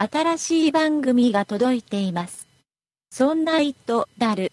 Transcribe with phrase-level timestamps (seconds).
[0.00, 2.46] 新しい番組が届いています。
[3.10, 4.52] そんな糸だる。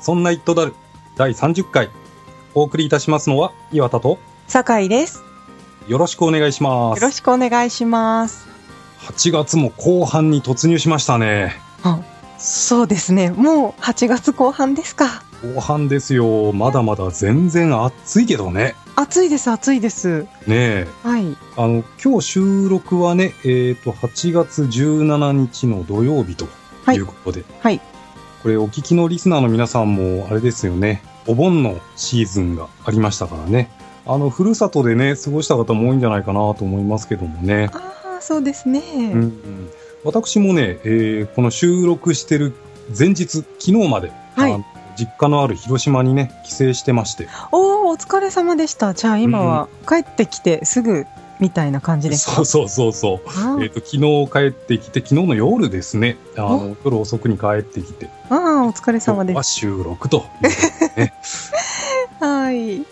[0.00, 0.74] そんなイットダル
[1.18, 1.90] 第30回
[2.54, 5.22] お送りいたしますのは岩田と酒井です。
[5.88, 8.48] よろしくお願いしますよろしくお願いします。
[9.00, 12.00] 8月も後半に突入しましたねあ
[12.38, 13.30] そうですね。
[13.30, 15.22] もう8月後半ですか。
[15.54, 20.22] 後半ですよまだまだ全然暑いけどね暑いです、暑いです。
[20.46, 21.36] ねえはい。
[21.56, 26.46] あの今日収録はねえっ、と8月17日の土曜日と
[26.84, 27.80] はいいうことで、はい。
[28.44, 33.70] これお聞きのリスナーの皆さんもあれですよねお盆のシーズンがありましたからね
[34.04, 38.80] あのふるさとでね過ごした方も多いんじゃないかなと思いますけどもねああ、そうですね。
[38.80, 39.70] うんうん
[40.04, 42.52] 私もね、えーこの収録してる
[42.96, 44.64] 前日、昨日まで、はい
[44.96, 48.94] 実家のある広島にね、帰省してまして、おお、お疲れ様でした。
[48.94, 51.06] じゃあ今は帰ってきてすぐ
[51.40, 53.28] みたいな感じですか、そうそうそうそう。
[53.28, 59.54] あえっ、と、昨日帰ってきて、昨日の夜ですね、あの、夜遅くに帰ってきて、ああ、お疲れ様です。
[59.54, 60.26] 収録と
[60.96, 61.12] ね。
[62.20, 62.84] はい。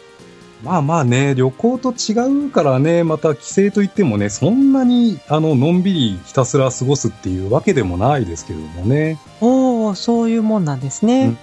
[0.62, 9.18] まあまあね、旅行と違うからね、また帰省といってもね、そんなに、あの、のんびりひたすら過ごすっていうわけでもないですけどもね。
[9.40, 11.36] おお、そういうもんなんですうんね。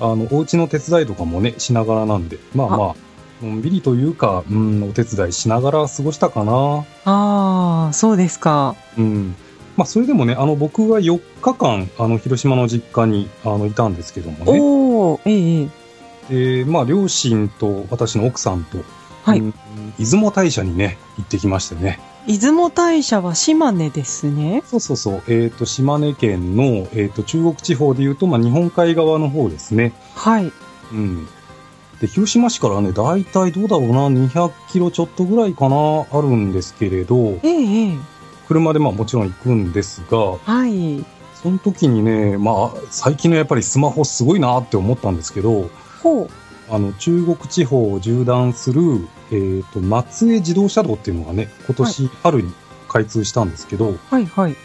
[0.00, 2.94] あの、お家の手伝いとかもね、しながらなんで、まあまあ、
[3.44, 6.84] のんびりというか、うん、お手伝いしながら過ごしたかな。
[7.04, 8.74] ああ、そうですか。
[8.98, 9.36] うん。
[9.76, 14.58] まあ、それでもね、あの、僕は4日間、あの、広島の実家に、あの、いたんですけどもね。
[14.58, 15.83] おお、ええええ。
[16.28, 18.78] で、まあ、両親と私の奥さんと、
[19.24, 19.54] はいうん
[19.98, 21.98] 出雲大社にね、行ってきましてね。
[22.26, 24.62] 出雲大社は島根ですね。
[24.66, 29.92] そうそうそう、えっ、と、島根県の、えっ、と、中国地方でいうと、まあ、日本海側の方ですね。
[30.14, 30.52] はい。
[30.92, 31.26] うん。
[32.00, 35.76] で、広島市からね、だいたいどうだろうな、200キロちょっとぐらいかな、
[36.10, 37.96] あるんですけれど、ええええ。
[38.48, 41.04] 車でまあもちろん行くんですが、はい。
[41.34, 45.70] その時にね、まあ、最近のやっぱりスマホすごいなって思ったんですけど、
[46.04, 46.28] ほう。
[46.70, 48.82] あの、中国地方を縦断する、
[49.32, 52.52] えっ、と、松江自動車道っていうのがね、今年春に
[52.88, 54.56] 開通したんですけど、はいはい。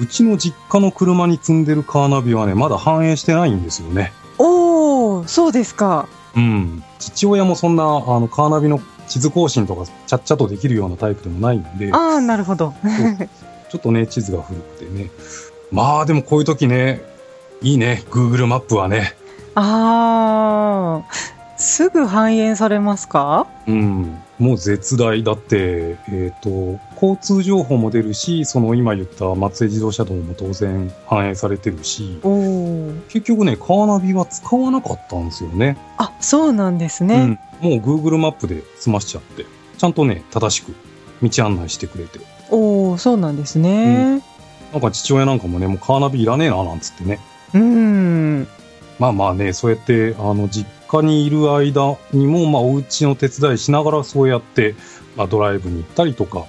[0.00, 4.12] うちの実家の車に積んでるカーナビはね、まだ反映してないんですよね。
[4.38, 6.08] おお、そうですか。
[6.34, 6.82] うん。
[6.98, 12.74] 父親もそんな、あの、カーナビの地図更新とか、ちゃっちゃとできるようなタイプでもないんで、ああ、なるほど。
[13.70, 15.10] ちょっとね、地図が古くてね。
[15.70, 17.02] まあ、でもこういう時ね、
[17.62, 19.14] いいね、Google マップはね。
[19.54, 21.12] ああ、
[21.56, 23.46] すぐ反映されますか？
[23.66, 24.18] うん。
[24.38, 25.22] もう絶大。
[25.22, 32.18] だって、えっ、と、交通情報も出るし、その今言った松江自動車道も当然反映されてるし。
[33.08, 35.76] 結局ね、カーナビは使わなかったんですよね。
[35.98, 37.24] あ、そうなんですうね。
[37.24, 37.38] ん。
[37.60, 39.46] もう Google マップで済ましちゃって、
[39.78, 40.74] ちゃんとね、正しく
[41.22, 42.18] 道案内してくれて。
[42.50, 44.22] おお、そうなんですね。
[44.72, 47.20] なんか父親なんかもね、もうカーナビいらねえな、なんつってね。
[47.54, 47.62] うん。
[48.98, 54.74] まあまあね、そうやって、あの、実家にいる間にも、まあ、お家の手伝いしながら、そうやって、
[55.16, 56.44] まあ、ドライブに行ったりとか、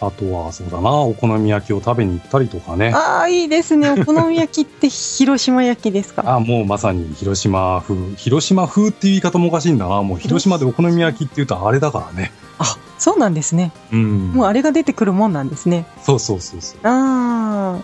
[0.00, 2.92] あとは、そうだな、お好み焼きを食べに行ったりとかね。
[2.94, 3.90] ああ、いいですね。
[3.98, 6.22] お好み焼きって広島焼きですか？
[6.36, 7.96] あもうまさに広島風。
[8.16, 10.02] 広島風っていう言い方もおかしいんだな。
[10.02, 12.30] もう広島でお好み焼きって言うとあれだからね。
[12.58, 13.72] あ、そうなんですね。
[13.90, 14.32] うん。
[14.34, 15.86] もうあれが出てくるもんなんですね。
[16.02, 16.78] そうそうそうそう。
[16.84, 17.78] あ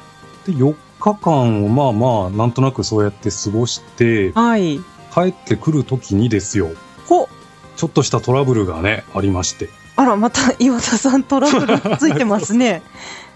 [0.46, 4.78] で、4日間をまあまあ、なんとなくそうやって過ごしてあ、、はい。
[5.12, 6.70] 帰ってくる時にですよ、
[7.06, 7.28] ほ、
[7.76, 9.68] ちょっとしたトラブルがね、ありまして。
[9.96, 12.82] あら、また岩田さんトラブルついてますね。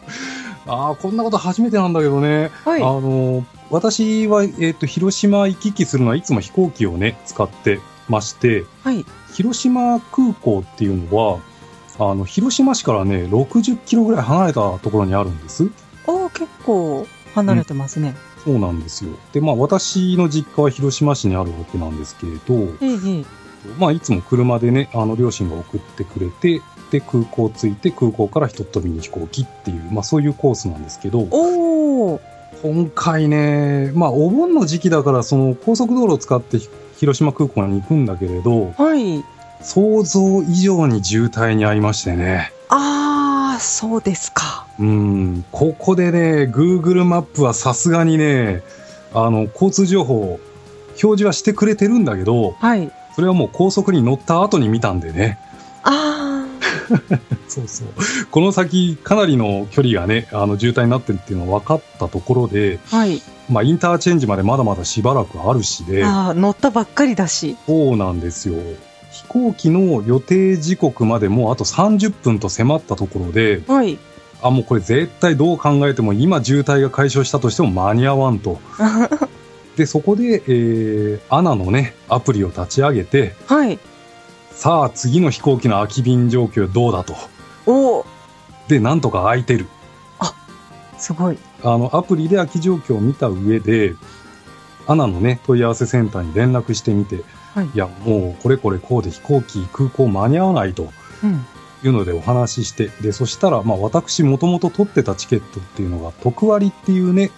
[0.69, 2.53] ああ、こんなこと初めてなんだけどね。
[2.65, 2.83] はい。
[2.83, 9.05] あの、私は、えっ、と、広島行き来するのはいつも飛行機をね、使ってまして、はい。
[9.33, 11.39] 広島空港っていうのは、
[11.99, 15.69] あの、広島市からね、60キロぐらい離れたところにあるんです。
[16.07, 18.15] おー結構離れてますね。
[18.45, 19.13] そうなんですよ。
[19.33, 23.25] で、まあ、私の実家は広島市にあるわけなんですけれど、ええええ。
[23.79, 31.27] まあ、いつも車でね、あの、両親が送ってくれて、で、空港着いて、空港から一飛びに飛行機っていう、まあ、そういうコースなんですけど。
[32.63, 36.69] 今回ね、まあ、お盆の時期だから、その高速道路を使ってひ
[36.99, 39.23] 広島空港に行くんだけれど、はい。
[39.61, 42.53] 想像以上に渋滞に遭いましてね。
[42.69, 44.56] ああ、そうですか。
[44.79, 48.63] うん、ここでね、Google マップはさすがにね、
[49.15, 50.39] あの、交通情報、
[50.91, 52.91] 表示はしてくれてるんだけど、はい。
[53.15, 55.39] それはもう高速に乗った後に見たんでね。
[55.83, 56.47] あ
[57.49, 57.89] そうそう。
[58.31, 63.23] この先、かなりの距離がね、あの、渋滞になってるっていうのが分かったところで、はい。
[63.49, 67.57] まあ、インターチェンジまでまだまだしばらくあるしで、ああ、乗ったばっかりだし。
[67.67, 68.57] そうなんですよ。
[69.11, 73.99] 飛行機の予定時刻までもうあと30分と迫ったところで、はい。
[74.43, 78.61] あ、もうこれ絶対どう考えても今渋滞が解消したとしても間に合わんと。
[79.77, 83.79] で、そこで、えー、アナのね、アプリを立ち上げて、はい。
[84.53, 87.15] さあ次の飛行機の空き便状況どうだと。
[87.67, 88.07] おお、
[88.69, 89.67] で、なんとか空いてる。
[90.99, 91.39] すごい。
[91.63, 93.95] あの、アプリで空き状況を見た上で、
[94.87, 97.23] アナのね、問い合わせセンターに連絡してみて、
[97.55, 100.91] はいいや、もうこれこれこうで飛行機、空港間に合わないと
[101.23, 101.45] うん。
[101.85, 107.31] いうのでお話しして、で、そしたら、まあ私もともと取ってたチケットっていうのが、特割っていうね、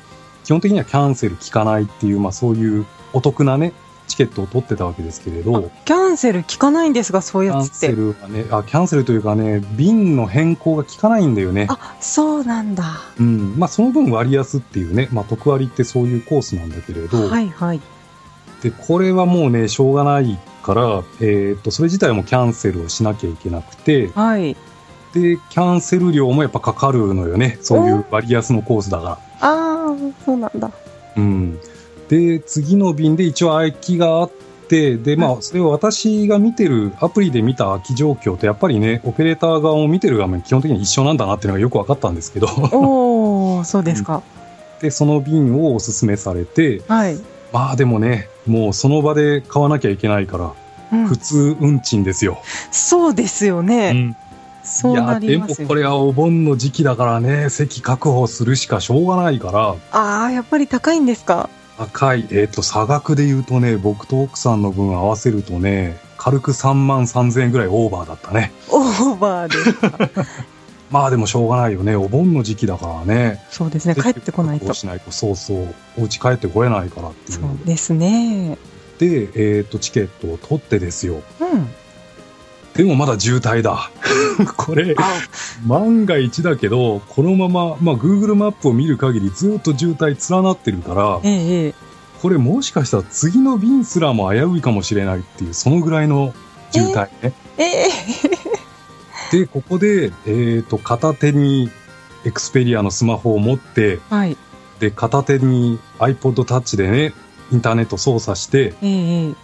[0.44, 3.72] 基本的にはキャンセル効かないっていう、まあそういうお得なね、
[4.08, 7.86] チケットを取ってたわけですけれど、キャンセル聞かないんですが、そういうキャンやつって。
[7.88, 11.66] セルはね、あ、キャンセルというかね、便の変更が効かないんだよね。
[11.68, 13.00] あ、そうなんだ。
[13.20, 13.58] うん。
[13.58, 17.80] まあその分割安っていうね、まあ特割ってそういうコースなんだけれど、はいはい。
[18.62, 24.56] で、これはもうね、しょうがないから、えーっと、それ自体もキャンセルをしなきゃいけなくて、はい。
[25.14, 27.58] で、キャンセル料もやっぱかかるのよね。
[27.60, 29.10] そういう割安のコースだから。
[29.40, 30.70] ああ、そうなんだ。
[31.16, 31.58] うん。
[32.08, 34.30] で、次の便で一応空きがあっ
[34.68, 44.22] て、で、まあ、それを私が見てる、アプリで見た空き状況と、やっぱりね、オペレーター側を見てる画面、基本的に一緒なんだなっていうのがよく分かったんですけど、おお、そうですか。
[44.80, 47.18] で、その便をおすすめされて、はい。
[47.52, 50.52] まあでもね、もうその場で買わなきゃいけないから、
[50.92, 52.40] うん普通運賃ですよ。
[52.70, 53.90] そうですよね。
[53.90, 54.16] うん
[54.64, 55.74] そうないや、りますよでもこ。
[55.76, 61.48] れはお盆の時期だからね、席確保するしかしょうがないから、ああ、やっぱり高いんですか？
[61.78, 62.26] 高い。
[62.32, 68.52] えっ、と、差額で言うとね、僕と奥さんの分合わせるとね、軽く3万3000円ぐらいオーバーだったね。
[68.68, 69.98] オーバーですか。
[70.90, 71.96] まあでもしょうがないよね。
[71.96, 73.44] お盆の時期だからね。
[73.50, 73.94] そうですね。
[73.94, 74.72] 帰ってこないと。
[74.72, 75.74] しないと、そうそう。
[75.98, 78.56] お家帰ってこれないからっていうのそうですね。
[78.98, 81.22] で、えっ、と、チケットを取ってですよ。
[81.40, 81.68] うん。
[82.74, 83.90] でもまだ渋滞だ。
[84.56, 85.02] これ、あ、
[85.66, 91.74] 万が一だけど、このまま、まあ、Google マップを見る限りずっと渋滞連なってるから、ええええ。
[92.22, 96.34] これもしかしたら次の便すらも危ういかもしれないっていう、そのぐらいの
[96.72, 97.32] 渋滞ね。
[97.58, 97.88] ええ
[99.30, 101.70] で、ここで、えっ、と、片手に
[102.24, 104.36] エクスペリアのスマホを持って、はい。
[104.80, 107.12] で、片手に iPod Touch でね、
[107.50, 109.34] インターネット操作して、ええええ。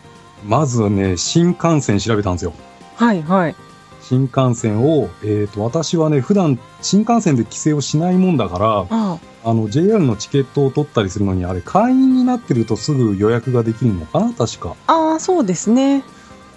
[0.45, 2.53] まずはね、新幹線調べたんですよ。
[2.97, 3.57] はいはい。
[4.01, 14.75] 新幹線を、えっ、と、私はね、普段新幹線で帰省をしないもんだから、ああの、JR のチケットを取ったりするのに、あれ、会員になってるとすぐ予約ができるのかな確か。
[14.87, 16.05] あ、ああ、そうですね。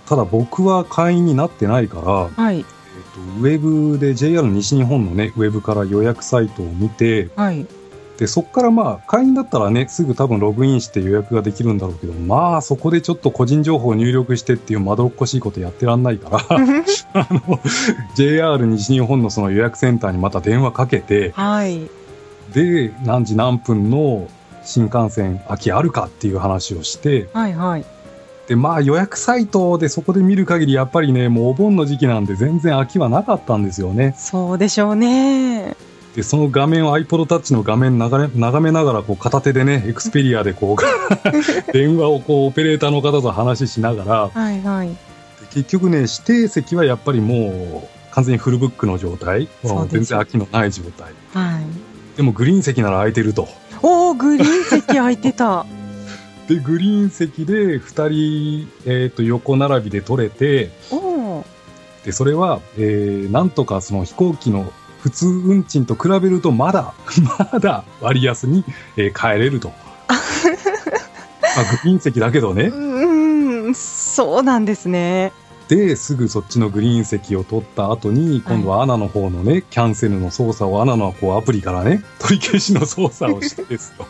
[0.05, 2.65] ただ僕は会員になってないから、はい。
[3.17, 7.65] えっ、と、ウェブで JR 西日本のね、ウェブから予約サイトを見て、はい。
[8.17, 17.59] で、そっからまあ、会員だったらね、すぐ多分ログインして予約ができるんだろうけど、まあ、そこでちょっと個人情報を入力してっていうまどろっこしいことやってらんないから、 あの、
[18.15, 21.81] JR 西日本のその予約センターにまた電話かけて、はい。
[22.53, 24.27] で、何時何分の
[24.63, 27.85] 新幹線空きあるかっていう話をして、はいはい。
[28.47, 34.15] で、まあ予約サイトでそこで見る限りやっぱりね、もうお盆の時期なんで全然空きはなかったんですよね。
[34.17, 35.75] そうでしょうね。
[36.15, 40.77] で、その画面を iPod Touch の画面眺め眺めながらこう片手でね、エクスペリアでこう、
[41.73, 44.87] 電話をこうオペレーターの方と話ししながら、はいはい。
[44.87, 44.95] で
[45.51, 49.49] 結局ね、指定席はやっぱりもう完全にフルブックの状態。
[49.89, 51.11] 全然空きのない状態。
[51.33, 51.63] はい。
[52.15, 53.47] でもグリーン席なら空いてると。
[53.83, 55.65] おお、グリーン席空いてた。
[56.47, 60.71] で、グリーン席で2人、えっ、と、横並びで取れて。
[62.05, 66.93] で、それは、えー、なんとかその飛行機の普通運賃と比べるとまだ、
[67.51, 68.63] まだ割安に、
[68.95, 69.71] えー帰れると。
[70.09, 72.65] まあ、グリーン席だけどね。
[72.65, 75.33] うーん、そうなんですね。
[75.67, 84.07] で、すぐそっちのグリーン席を取った後に、今度はアナの方のね、キャンセルの操作をアナのこうアプリからね、取り消しの操作をしてですよ。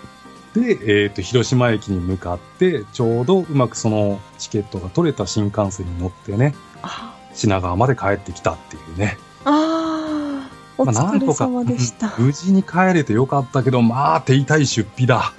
[0.62, 9.18] で、えっ、と、広島駅に向かって、ちょうどうまくそのチケットが取れた新幹線に乗ってね、あ品川まで帰ってきたっていうね。
[9.46, 12.14] あー、おまあ、なん疲れ様でした。
[12.18, 15.34] うん無事に帰れてよかったけど、まあ、手痛い出費だ。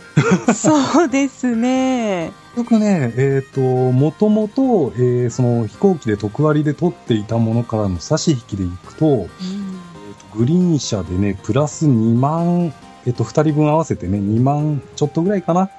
[0.54, 2.32] そうですね。
[2.54, 12.72] 結局ね、えっ、と、もともと、えーその飛行機で特割で取っていたものからの差し引きでいくと、うんえーとグリーン車でね、プラス2万、
[13.08, 15.70] えっ、と、2人分合わせてね、2万ちょっとぐらいかな。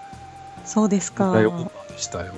[0.66, 1.48] そうですかで
[1.96, 2.34] したよ。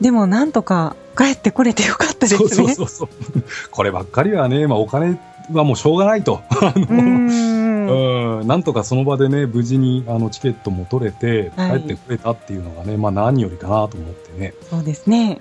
[0.00, 2.38] でもなんとか帰ってこれてよかったですね。
[2.38, 3.08] そうそうそうそう。
[3.70, 5.18] こればっかりはね、まあお金
[5.52, 6.40] はもうしょうがないと。
[6.48, 8.40] あうのん。
[8.40, 14.54] うん、なんとかその場でね、無事にあのチケットも取れて、はい帰ってくれたっていうのがね、まあ何よりかなと思ってね。
[14.70, 15.40] そうですね。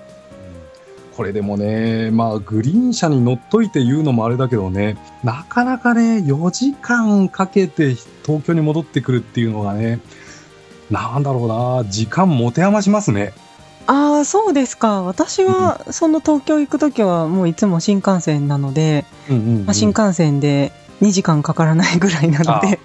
[1.17, 9.99] これでもね、まあグリーン車に乗っといて言うのもあれだけどね、なかなかね、4時間かけて東京に戻ってくるっていうのがね、
[10.91, 13.33] なんだろうな、時間持て余しますね。
[13.87, 15.01] ああ、そうですか。
[15.01, 19.65] 私は、その東京行くときはもういつも新幹線なので、うんうん、うん。
[19.65, 20.71] まあ、新幹線で
[21.01, 22.79] 2時間かからないぐらいなので、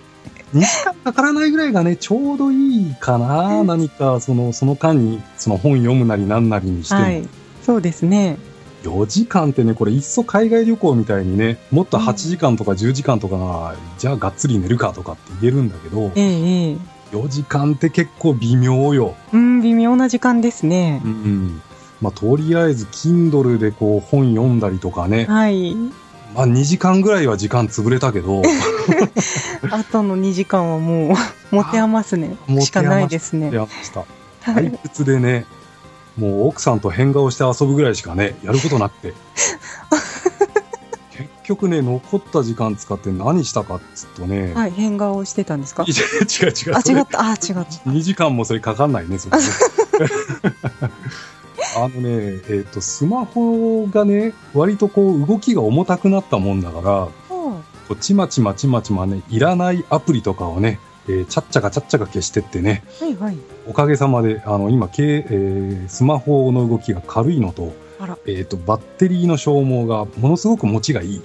[0.55, 3.62] 2時間かからないぐらいがね、ちょうどいいかな。
[3.65, 7.29] 何か、その、その間に、その本読むなりなんなりにしても、はい。
[7.62, 8.38] そうですね。
[8.83, 16.76] 4時間ってね、これ、いっそ海外旅行みたいにね、もっと8時間とか10時間とかが、じゃあがっつり寝るかとかって言えるんだけど、ええええ
[17.12, 19.14] 4時間って結構微妙よ。
[19.33, 21.09] うん、微妙な時間ですねう。
[21.09, 21.62] ん。
[22.00, 25.75] まあ、とりあえず、Kindle でこう、本読んだりとかね、はい。
[26.35, 28.42] まあ、2時間ぐらいは時間潰れたけど、
[29.71, 31.14] あとの2時間はも
[31.52, 32.37] う、持て余すね。
[32.47, 33.52] 持て余ししかないですね。
[33.52, 34.04] やました。
[34.42, 34.78] 退はい。
[34.83, 35.45] 屈でね、
[36.16, 39.14] もう奥さんと変顔して遊ぶぐらいしかね、やることなくて。
[41.12, 45.85] 結局ね、残った時間使って何したかっつうとね、はい、変顔をしてたんですか？
[45.87, 45.92] 違う
[46.47, 46.75] 違う。
[46.76, 47.21] あ、それ違った。
[47.21, 47.50] あ、違った。
[47.90, 49.42] 2時間もそれかかんないね、そこね。
[51.76, 60.78] あのね、えっ、と、スマホがね、割とこう動きが重たくなったもんだから、はこうちまちまちまちまね、いらないアプリとかをね、
[61.09, 63.38] えーちゃっちゃかちゃっちゃか消してってね、いはい。
[63.66, 71.23] おかげさまで、あの、今、けえースマホの動きが軽いのと、あら、えっ、と、バッテリーの消耗がものすごく持ちがいい。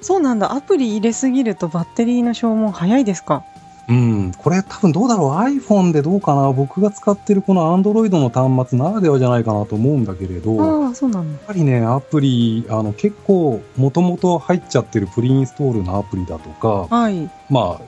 [0.00, 0.52] そうなんだ。
[0.52, 3.42] アプリ入れすぎるとバッテリーの消耗早いですか？
[3.88, 11.38] うん、これ多分どうだろう iPhone でどうかな僕が使ってるこの Android の端末ならではじゃないかなと思うんだけれど、やっああ、そうなんだ。
[11.46, 17.30] ぱりね、アプリ、あの、結構、もともと入っちゃってるプリインストールのアプリだとか、はい。
[17.50, 17.80] まあ、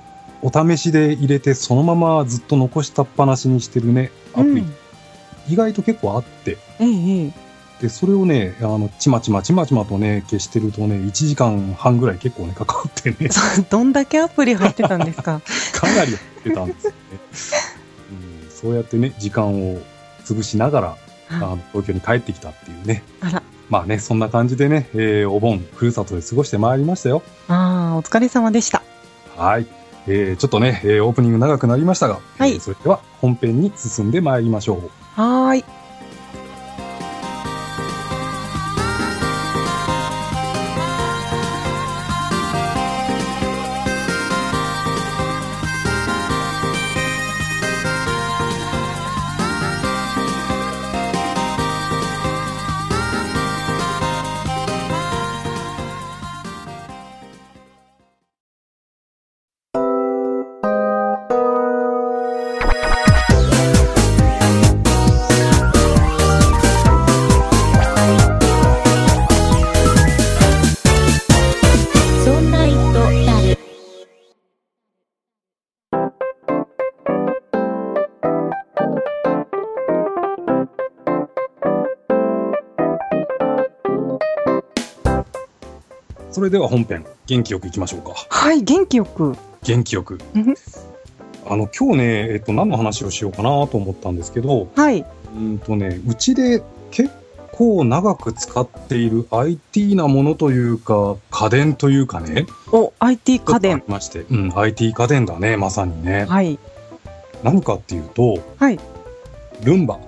[0.43, 4.75] お試しで入れてそのままずっと残したっぱなしにしてるね、アプリ、うん
[5.49, 7.33] 意外と結構あって、ええ、ええ。
[7.81, 13.31] で、それをね、あの、ちまちまちまちまとね、消してるとね、1時間半ぐらい結構ね、かかってね、
[13.71, 15.41] どんだけアプリ入ってたんですか
[15.73, 16.97] かなりやってたんですよね。
[18.43, 19.79] うん、そうやってね、時間を
[20.25, 20.97] 潰しながら、
[21.29, 23.03] あの東京に帰ってきたっていうね。
[23.21, 23.43] あら。
[23.69, 27.23] まあね、そんな感じでね、えーお盆、ふるさとで過ごしてまいりましたよ。
[27.49, 28.83] ああ、お疲れ様でした。
[29.37, 29.67] はい。
[30.07, 34.91] えーちょっとね、えーオープニング長くなりましたが、はいえーそれでは本編に進んでまいりましょう。
[35.21, 35.65] はーい。
[86.47, 88.15] れでは本編、元気よくいきましょうか。
[88.31, 89.37] はい、元気よく。
[89.63, 90.55] 元気よくうん。
[91.49, 95.05] あの、今日ね、えっと、何の話をしようかなと思ったんですけど、はい。
[95.37, 97.11] うんとね、うちで結
[97.53, 103.93] 構長く使っている IT なものというか、家電というかね、お、IT 家電り。
[103.93, 106.25] まして、うん、IT 家電だね、まさにね。
[106.27, 106.59] はい。
[107.43, 108.79] 何かっていうと、はい。
[109.63, 109.99] ルンバ。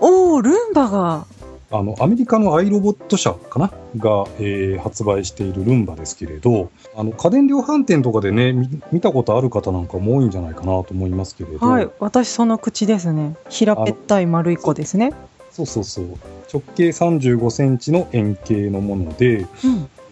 [0.00, 1.26] おー、ルンバが。
[1.70, 3.70] あの、アメリカのアイロボット社かな？
[3.98, 11.88] が、えー発売しているルンバですけれど、あの、家電量販店とかでね、み見たことある方なんかも多いんじゃないかなと思いますけれど、はい。
[12.00, 13.36] 私その口ですね。
[13.50, 15.12] 平べったい丸い子ですね。
[15.50, 16.06] そうそうそう。
[16.52, 19.46] 直径35センチの円形のもので、うん。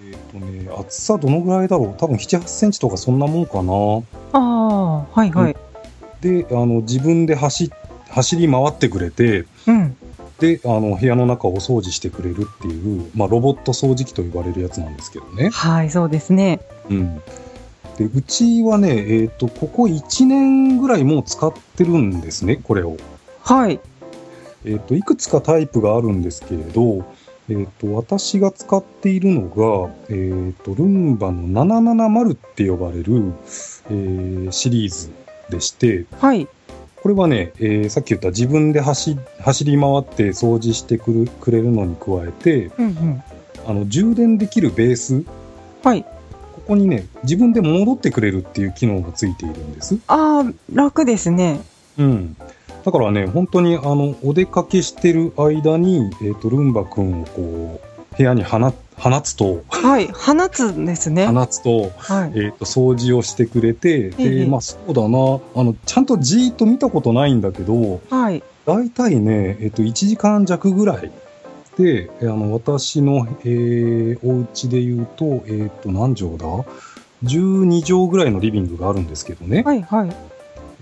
[0.08, 1.94] えっ、とね、厚さどのぐらいだろう？
[1.96, 3.72] 多分7、8センチとかそんなもんかな。
[4.32, 5.56] ああ、はいはい。
[6.20, 7.70] で、あの、自分で走、
[8.10, 9.96] 走り回ってくれて、うん。
[10.40, 15.48] で、あの、部屋の中をお掃除してくれるっていう、まあ、ロボット掃除機と言われるやつなんですけどね。
[15.50, 16.60] はい、そうですね。
[16.90, 17.22] うん。
[17.96, 22.98] で、うちはね、えっ、と、ここ1年ぐらいもう使ってるんですね、これを。
[23.40, 23.80] はい。
[24.66, 27.04] えっ、と、いくつかタイプがあるんですけれど、
[27.48, 33.32] えっ、と、私が使っているのが、えっ、と、ルンバの770って呼ばれる、
[33.88, 35.10] えーシリーズ
[35.48, 36.46] でして、はい。
[37.06, 43.22] ここれはね、えーさっき言った自分で走走り回って掃除してくるくれるのに加えて、うんうん。
[43.64, 45.24] あの充電できるベース、
[45.84, 46.02] はい。
[46.02, 46.08] こ
[46.66, 49.96] こにね、自分で戻ってくれるっていう機能がついているんです。
[50.08, 51.60] ああ、楽ですね。
[51.96, 52.36] うん。
[52.84, 58.58] だからね、本当にあの、お出かけしてる間に、えっ、と、ルンバ君をこう、部屋に放
[58.96, 60.08] 放つと、はい。
[60.08, 61.26] 放つんですね。
[61.26, 62.32] 放つと、はい。
[62.34, 68.42] えっ、と、掃除をしてくれて、ええで、まあそうだな、あの、ちゃんとじーっと見たことないんだけど、はい。
[68.64, 71.10] 大体ね、えっ、と、1時間弱ぐらい
[71.78, 76.46] で、あの、私の、えー、お家で言うと、えっ、と、何畳だ
[77.24, 79.62] ?12 畳ぐらいのリビングがあるんですけどね。
[79.62, 79.82] はい。
[79.82, 80.10] はい。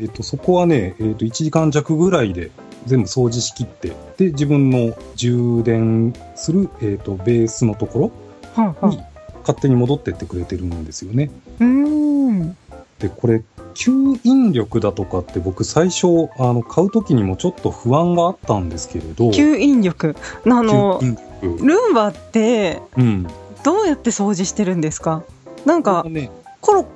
[0.00, 2.52] えっ、と、そこはね、えっ、と、1時間弱ぐらいで
[2.86, 8.12] 全部掃除しきって、で、自分の充電する、えっ、と、ベースのとこ
[8.56, 8.98] ろに
[9.40, 11.30] 勝手に戻ってってくれてるんですよね。
[11.60, 12.56] うーん。
[12.98, 13.42] で、これ、
[13.74, 20.16] 吸引力だとかって僕最初、あの、買う時にもちょっと不安があったんですけれど、吸引力。
[20.44, 21.00] あの。
[21.42, 23.26] ルンバって、うん。
[23.64, 25.22] どうやって掃除してるんですか？
[25.66, 26.86] なんか、ね、コロ、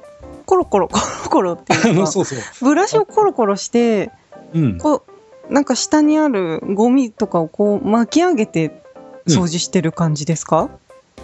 [0.46, 2.38] コロコロ、コロコロっていうか、 そうそう。
[2.62, 4.10] ブラシをコロコロして、
[4.54, 4.78] うん。
[4.78, 5.02] こう、
[5.50, 8.82] なんか下にあるゴミとかをこう巻き上げて
[9.26, 10.70] 掃除してる感じですか、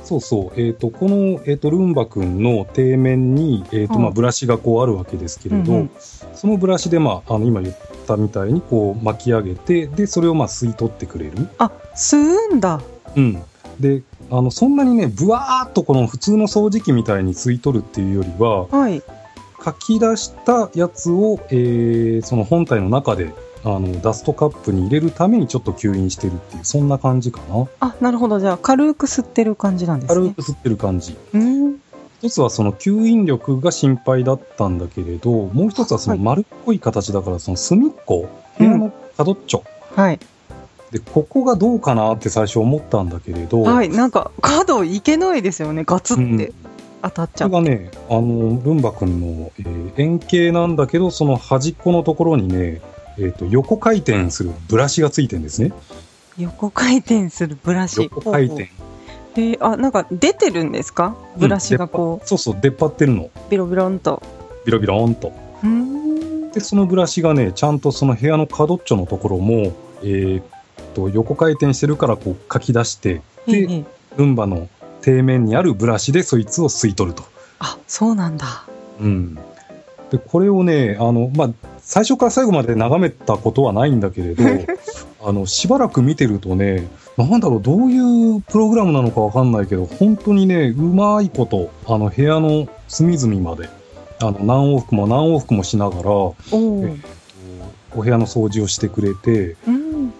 [0.04, 0.60] そうそう。
[0.60, 5.90] えっ、と、この、えっ、と、ルンバ君の底面に、えっ、と、はいまあ、ブラシがこうあるわけですけれど、うんうん
[6.34, 7.76] そのブラシで、まあ、あの、今言っ
[8.06, 11.48] たみたいに、こう、巻き上げて、で、それを、まあ、吸い取ってくれる。
[11.58, 12.82] あ、吸うんだ。
[13.16, 13.42] うん。
[13.78, 19.02] で、あの、そんなにね、ブワーっとこの普通の掃除機みたいに吸い取るっていうよりは、はい。
[19.64, 23.32] 書き出したやつを、えーその本体の中で、
[23.64, 27.66] あの、ダストカップに入れるためにちょっと吸引してるっていう、そんな感じかな。
[27.80, 28.38] あ、なるほど。
[28.38, 30.28] じゃあ、軽く吸ってる感じなんですね。
[30.28, 31.16] 軽く吸ってる感じ。
[31.32, 31.76] うん。
[32.20, 38.28] 一つはその吸引力が心配だったんだけれど、もう一つはそのはい丸っこい形だから、その隅っこ、
[38.58, 39.64] 部屋の角っちょ。
[39.94, 40.18] はい。
[40.90, 43.88] で、ここがどうかなって最初思ったんだけれど、はい。
[43.88, 45.84] なんか、角いけないですよね。
[45.84, 46.52] ガツって
[47.02, 47.50] 当たっちゃう。
[47.50, 52.80] これがね、あの、ルンバ君の、えー円形なんだけど、その端っこのところにね、
[53.18, 55.72] えっ、と、横回転するブラシがついてるんですね。
[56.38, 58.04] 横回転するブラシ。
[58.04, 58.70] 横回転。
[59.36, 61.16] えー、あ、なんか出てるんですか？
[61.36, 63.24] ブラシがこそうそう、出っ張ってるの。
[63.24, 64.22] う、ビロビロンと。
[64.64, 65.32] ビロビローンと。
[65.62, 66.50] うーん。
[66.52, 70.44] で、そのブラシがね、ちゃんとその部屋の角っちょのところも、えーっ
[70.94, 73.84] と、横回転してるからこう書き出して、で、
[74.16, 74.68] ルンバの
[75.02, 77.24] 底面にあるブラシでそいつを吸い取ると。
[77.58, 78.64] あ、そうなんだ。
[79.00, 79.34] うん。
[80.10, 81.50] で、これをね、あの、まあ、
[81.84, 84.42] 最初から最後まで眺めたことはないんだけれど、
[85.22, 93.68] あの、しばらく見てるとね、なんだろう、どういうプログラムなのかわかんないけど、本当にね、うまいこと、あの、部屋の隅々まで、
[94.20, 96.86] あの、何往復も何往復もしながら、おお。
[97.96, 100.12] お部屋の掃除をしてくれて、うん。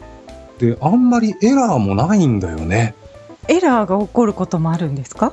[0.58, 2.94] で、あんまりエラーもないんだよね。
[3.48, 5.32] エラーが起こることもあるんですか？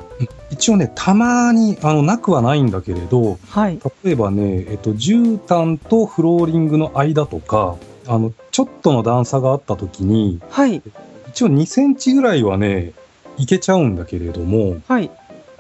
[0.50, 3.80] 一応ね、たまに、あの、なくはないんだけれど、はい。
[4.04, 7.76] 例えばね、えっと、絨毯とフローリングの間とか、
[8.08, 10.82] あの、ちょっとの段差があった時に、はい。
[11.30, 12.92] 一応2センチぐらいはね、
[13.38, 15.10] いけちゃうんだけれども、はい。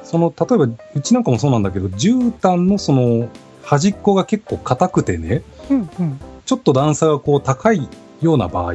[0.03, 3.29] その、例えば、うちなんかもそうなんだけど、絨毯のその、
[3.63, 6.19] 端っこが結構硬くてね、うんうん。
[6.45, 7.87] ちょっと段差がこう高い
[8.21, 8.73] ような場合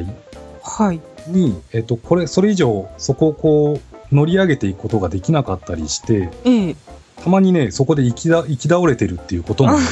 [0.63, 0.99] はい。
[1.29, 3.79] に、えっと、これ、それ以上、そこをこ
[4.11, 6.75] う、乗り上げていくことができなかったりして、ええ。
[7.23, 9.85] たまにね、そこで行きだ、行き倒れてるっていうこともね、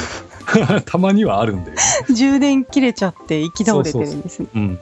[0.85, 1.81] たまにはあるんだよね。
[2.13, 4.47] 充電切れちゃって行き倒れてるんですね。
[4.55, 4.79] うん。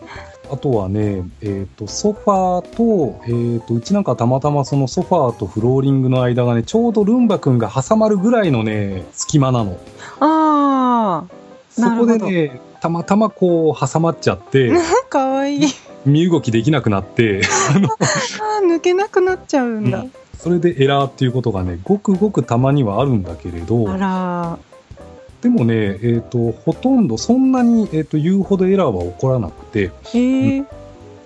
[0.52, 9.78] あとはね、えっ、と、ソファーと、えっ、と、うちなんかたまたまそのソファーとフローリングの間がね、ちょうどルンバ君が挟まるぐらいのね、隙間なの。
[10.20, 11.24] あ
[11.70, 14.78] そこなるほどでね、たまたまこう挟まっちゃって、あ、
[15.10, 15.68] かわいい。
[16.06, 20.00] 身動きできなくなって、あー抜けなくなっちゃうんだ。
[20.00, 20.12] うん
[20.44, 23.86] それでエラーっていうことがね、ごくごくたまにはあるんだけれど、
[25.42, 30.20] でもね、えっ、と、ほとんどそんなに、えっ、と、言うほどエラーは起こらなくて、ー。
[30.20, 30.63] へえ。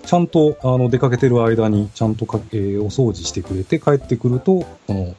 [0.06, 5.14] ちゃんと、あの、出かけてる間に、ちゃんとか、えーお掃除してくれて、帰ってくると、この、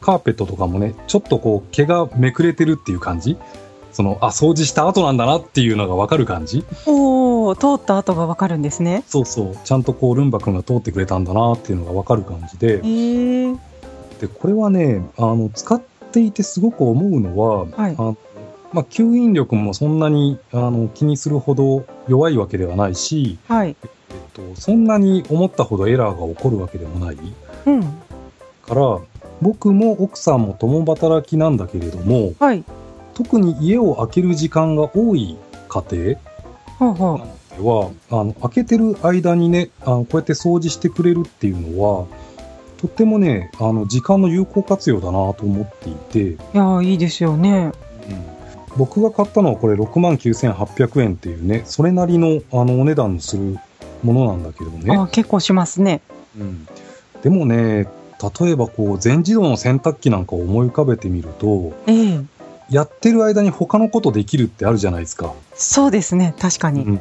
[0.00, 3.36] カーペットとかもね、ちょっとこう、毛がめくれてるっていう感じ
[3.94, 6.64] その、あ、掃除した後なんだなっていうのがわかる感じ？
[6.86, 9.04] おお、通った後がわかるんですね。
[9.06, 9.56] そうそう。
[9.64, 13.52] ちゃんとこう、ルンバ君が通ってくれたんだなっていうのがわかる感じで、へえ。
[14.20, 15.80] で、これはね、あの、使っ
[16.12, 18.16] ていてすごく思うのは、はいあの
[18.72, 23.76] まあ、吸引力もそんなにあの気にするほど弱いわけではないし、はい。
[23.80, 23.88] えっ
[24.32, 27.18] と、そんなに思ったほどエラーが起こるわけでもない
[27.66, 27.82] うん。
[28.62, 28.98] から、
[29.40, 32.64] 僕も奥さんも共働きなんだけれども、はい。
[33.14, 35.36] 特に家を空ける時間が多い
[35.68, 36.18] 家庭。
[36.80, 42.06] は、あの、開けてる間にね、あの、こうやって掃除してくれるっていうのは、
[42.78, 47.72] とってもね、あの、時間の有効活用だなと思っていて、いやー、いいですよね。
[48.76, 53.56] 僕が買ったのはこれ6万9800円っていうね、それなりのあのお値段のする
[54.02, 54.96] ものなんだけどね。
[54.96, 56.00] あー結構しますね。
[56.36, 56.66] うん、
[57.22, 57.86] でもね、
[58.40, 62.20] 例えばこう全自動の洗濯機なんかを思い浮かべてみると、ええ
[62.74, 65.32] やってる間に他のことできるってあるじゃないですか。
[65.54, 66.82] そうですね、確かに。
[66.82, 67.00] うん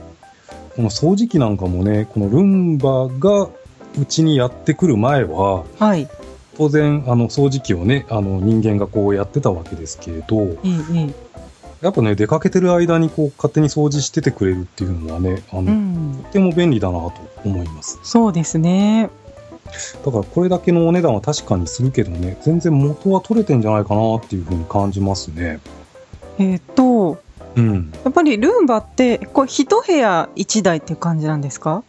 [0.76, 6.08] この掃除機なんかもね、このルンバがうちにやってくる前は、はい。
[6.58, 11.14] 当然、あの、掃除機をね、あの、人間がこうやってたわけですけれど、ええええ
[11.82, 16.24] やっぱね、出かけてる間にこう、勝手に掃除しててくれるっていうのはね、あの、うん。
[16.24, 17.14] とても便利だなと
[17.46, 18.00] 思います。
[18.04, 19.12] そうですね。
[20.06, 25.60] だからこれだけのお値段は確かにするけどね、全然元は取れてんじゃないかなっていうふうに感じますね。
[26.40, 27.18] えっ、と、
[27.56, 27.94] うん。
[28.04, 31.84] やっぱりルンバって、こう、一部屋一台っていう感じなんですか？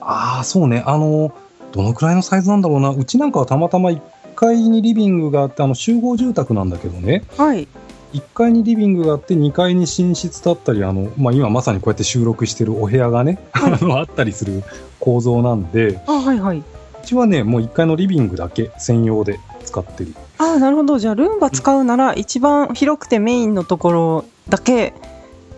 [0.00, 0.82] ああ、そうね。
[0.86, 1.32] あの、
[1.72, 2.90] どのくらいのサイズなんだろうな。
[2.90, 4.00] うちなんかはたまたま1
[4.34, 7.24] 階にリビングがあって、あの、集合住宅なんだけどね。
[7.38, 7.66] はい。
[8.12, 14.62] 1階にリビングがあって、2階に寝室だったり、あの、まあ、今まさにこうやって収録してるお部屋がね、はい あったりする
[15.00, 16.62] 構造なんで、あ、はいはい。
[17.02, 20.14] うちはね、もう1階のリビングだけ専用で使ってる。
[20.38, 20.98] あなるほど。
[21.00, 24.94] じゃあ、ルンバ使うなら、一番広くてメインのところだけ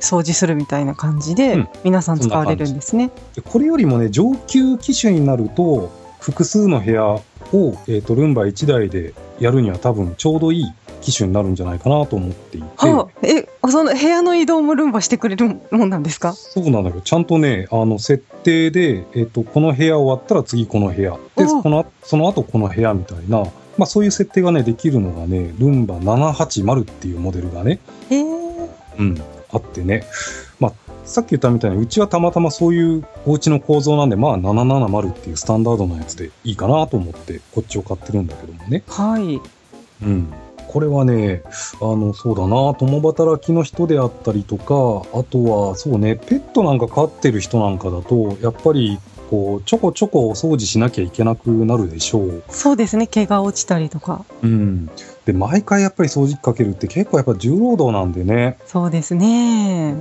[0.01, 3.11] 掃除するみたいな感じで、うん皆さん使われるんですね。
[3.35, 7.23] でこれよりもね、上級機種になると、複数の部屋を、
[7.87, 10.73] えっ、と、ルンバ1台でやるには多分ちょうどいい
[11.05, 16.33] 機種になるんじゃないかなと思っていて、はあ、え、その部屋の移動もルンバしてくれるもんなんですか？
[16.33, 17.01] そうなのよ。
[17.03, 21.19] ちゃんとね、あの、設定で、えっ、と、この部屋終わったら次この部屋。
[21.37, 23.45] で、この、その後この部屋みたいな、
[23.77, 28.25] まあそういう設定がね、できるのがね、ルンバ780っていうモデルがね、へえ。
[28.99, 30.05] うん、あってね。
[30.61, 30.73] まあ、
[31.05, 38.83] さっき言ったみたいに、うちはたまたまそういうお家の構造なんで、まあ770っていうスタンダードなやつでいいかなと思って、こっちを買ってるんだけどもね。
[38.88, 39.40] はい。
[40.03, 40.33] うん。
[40.75, 41.45] これはね、
[41.81, 44.75] あの、そうだな、共働きの人であったりとか、
[45.17, 48.99] あとは、そうね、ペットなんか飼ってる人なんかだと、やっぱり、
[49.31, 52.43] こう、ちょこちょこお掃除しなきゃいけなくなるでしょう。
[52.49, 53.07] そうですね。
[53.07, 54.25] 毛が落ちたりとか。
[54.43, 54.91] うん。
[55.25, 59.95] で、毎回やっぱり掃除機かけるって結構やっぱ重労働なんでね、そうですね。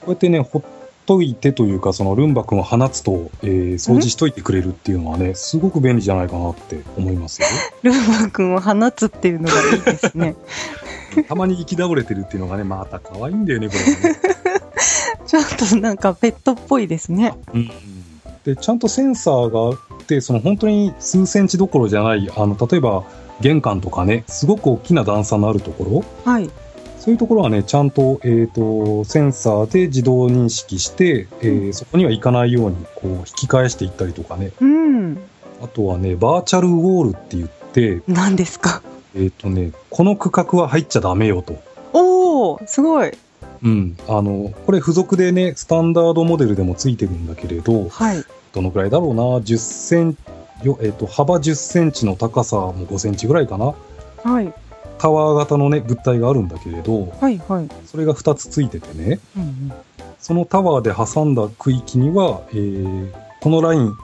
[0.00, 0.62] こうやってね、ほっ
[1.06, 7.48] といてというか、そのルンバ君を放つと、えー掃除しといてくれるっていうのはね、すごく便利じゃないかなって思いますよ。
[7.82, 10.36] ルンバ君を放つっていうのがいいですね。
[11.28, 14.16] たまに行き倒れてるっていうのがね、また可愛いんだよね、これね。
[15.26, 17.34] ちょっとなんかペットっぽいですね。
[17.54, 17.70] うん
[18.46, 23.02] でちゃんとセンサーがあってその本当に数センチどころじゃないあの例えば
[23.40, 26.48] 玄関とかねすごく大きな段差のあるところはい。
[27.06, 35.18] そういうところはねちゃんと,、えー、とセンサーで自動認識して、えーそこには行かないようにこう引き返していったりとかねうん。
[35.62, 38.82] あとはねバーチャルウォールって言って、何ですか？
[39.14, 41.62] えーとね、この区画は入っちゃダメよと。
[41.92, 43.12] おおすごい。
[43.62, 48.24] うん、あのこれ付属でねスタンダードモデルでもついてるんだけれど、はい。
[48.52, 50.16] どのくらいだろうな、10セン
[50.64, 53.74] よ、えっ、と、幅10センチの高さも5センチぐらいかな。
[54.24, 54.52] はい。
[54.98, 57.38] タワー型のね、物体があるんだけれど、はい。
[57.48, 57.68] はい。
[57.86, 59.72] それが2つついててね、うんうん、
[60.18, 63.96] そのタワーで挟んだ区域には、えーこのライン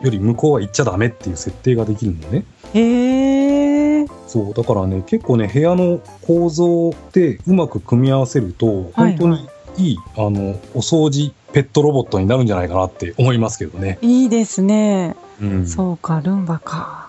[0.00, 2.44] より向こうは行っちゃダメっていう設定ができるのね。
[2.72, 4.06] へえ。
[4.26, 13.98] そう、だからね、結構ね、部屋の構造でうまく組み合わせると、はい本当にいい、あの、お掃除ペットロボットになるんじゃないかなって思いますけどね。
[14.00, 15.14] いいですね。
[15.40, 15.66] うん。
[15.66, 17.05] そうか、ルンバか。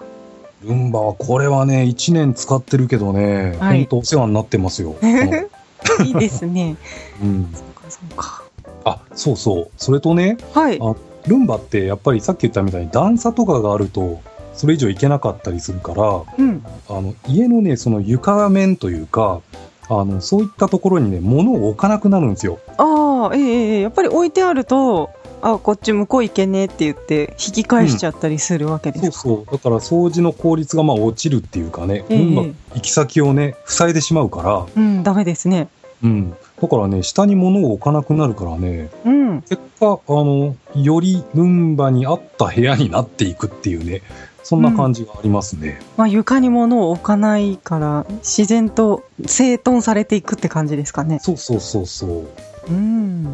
[0.68, 4.96] ルンバはこれはね、1年使ってるけどね、はいほんとお世話になってますよ。
[6.04, 6.76] いいですね。
[7.24, 8.44] うん、そうか、そうか。
[8.84, 9.70] あ、そうそう。
[9.78, 10.78] それとね、はい。
[10.82, 10.96] あ
[11.28, 14.20] ルンバってやっぱりさっき言ったみたいに段差とかがあると、
[14.54, 16.64] それ以上いけなかったりするから、うん。
[16.90, 19.42] あの、家のね、その床面というか、
[19.90, 22.60] あの、そういったところにね、物を置かなくなるんですよ。
[22.78, 29.12] ああ、ええええやっぱり置いてあると、あ、こっち向こう行けねえって言って、引き返しちゃったりするわけですか。
[29.12, 29.46] そうそう。
[29.52, 32.42] だから掃除の効率がまあ落ちるっていうかね、ええルンバ
[32.76, 35.68] 行き先をね、塞いでしまうから、うん、ダメですね。
[36.04, 36.36] うん。
[36.62, 39.42] だからね、下に物を置かなくなるからね、うん。
[39.44, 44.02] 結果、あの、よりルンバに合った部屋になっていくっていうね、
[44.44, 45.82] そんな感じがありますね。
[45.98, 51.20] まあ、床に物を置かないから、自然と整頓されていくって感じですかね。
[51.20, 52.28] そうそうそうそう。
[52.70, 53.28] うん。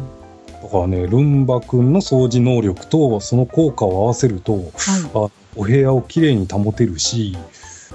[0.64, 4.62] だからね、ルンバくんの掃除能力とその効果を合わせると、はい。
[5.14, 7.36] あお部屋をきれいに保てるし、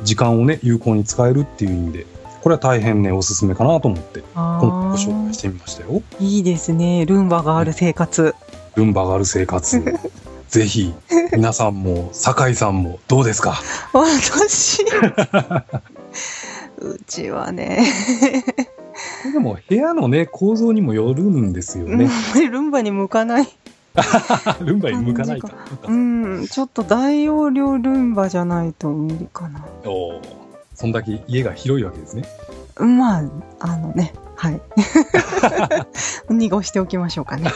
[0.04, 2.06] 時間をね、有効に使えるっていう意味で、
[2.42, 6.02] これは大変ね、おすすめかなと思って、今回あご紹介ーしてみましたよ。
[6.20, 7.06] いいですね。
[7.08, 8.34] ルンバがある生活。
[8.76, 9.84] ルンバがある生活。
[10.48, 10.94] ぜひ、
[11.34, 13.60] 皆さんも、酒井さんも、どうですか？
[13.94, 14.84] 私
[16.80, 17.84] うちはね、
[19.32, 22.10] でも、部屋のね、構造にもよるんですよね。
[22.50, 23.48] ルンバに向かない。
[24.62, 25.50] ルンバに向かないか。
[25.88, 29.62] うん、ちょっと大容量ルンバじゃないと無理かな。
[29.86, 32.24] おーそんだけ家が広いわけですね。
[32.78, 33.24] まあ、
[33.60, 34.62] あのね、はい。
[36.34, 37.52] 濁しておきましょうかね。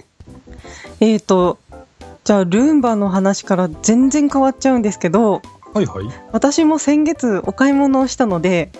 [1.00, 1.56] えっと、
[2.24, 5.40] じゃあ、ルンバの話から全然変わっちゃうんですけど、
[5.72, 6.06] はいはい。
[6.32, 8.70] 私も先月お買い物をしたので、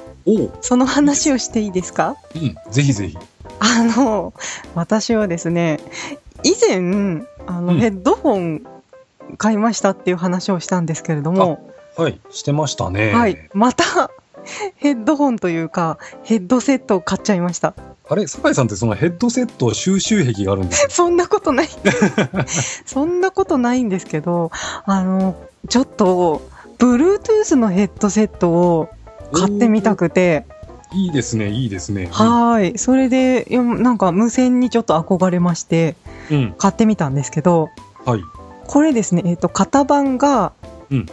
[0.61, 2.17] その話をしていいですか？
[2.35, 3.19] うん、ぜひぜひ。
[3.61, 4.33] あの、
[4.75, 5.81] 私はですね、
[6.45, 8.63] 以前、あの、うんヘッドホン
[9.37, 13.13] 買いましたっていう話をしたんですけれども、はい、してましたね。
[13.13, 14.11] はい、また、
[14.77, 17.75] ヘッドホンというか、ヘッドセットを買っちゃいました。
[18.09, 20.89] あれ、酒井さんってそのヘッドセット収集癖があるんですよ。
[20.91, 21.69] そんなことない。
[22.87, 24.51] そんなことないんですけど、
[24.85, 25.37] あの、
[25.69, 26.43] ちょっと、
[26.79, 28.89] Bluetooth のヘッドセットを
[29.33, 30.45] 買ってみたくて、
[30.93, 32.09] いいですね、いいですね。
[32.11, 32.79] はい。
[32.79, 35.97] それで、なんか無線にちょっと憧れまして、
[36.31, 36.55] うん。
[36.57, 37.69] 買ってみたんですけど、
[38.07, 38.23] はい。
[38.67, 40.53] これですね、えっ、と、型番が、
[40.91, 41.07] うん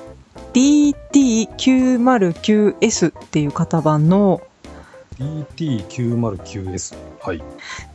[0.55, 4.41] DT909S っていう型番の、
[5.19, 6.95] DT909S。
[7.21, 7.43] はい。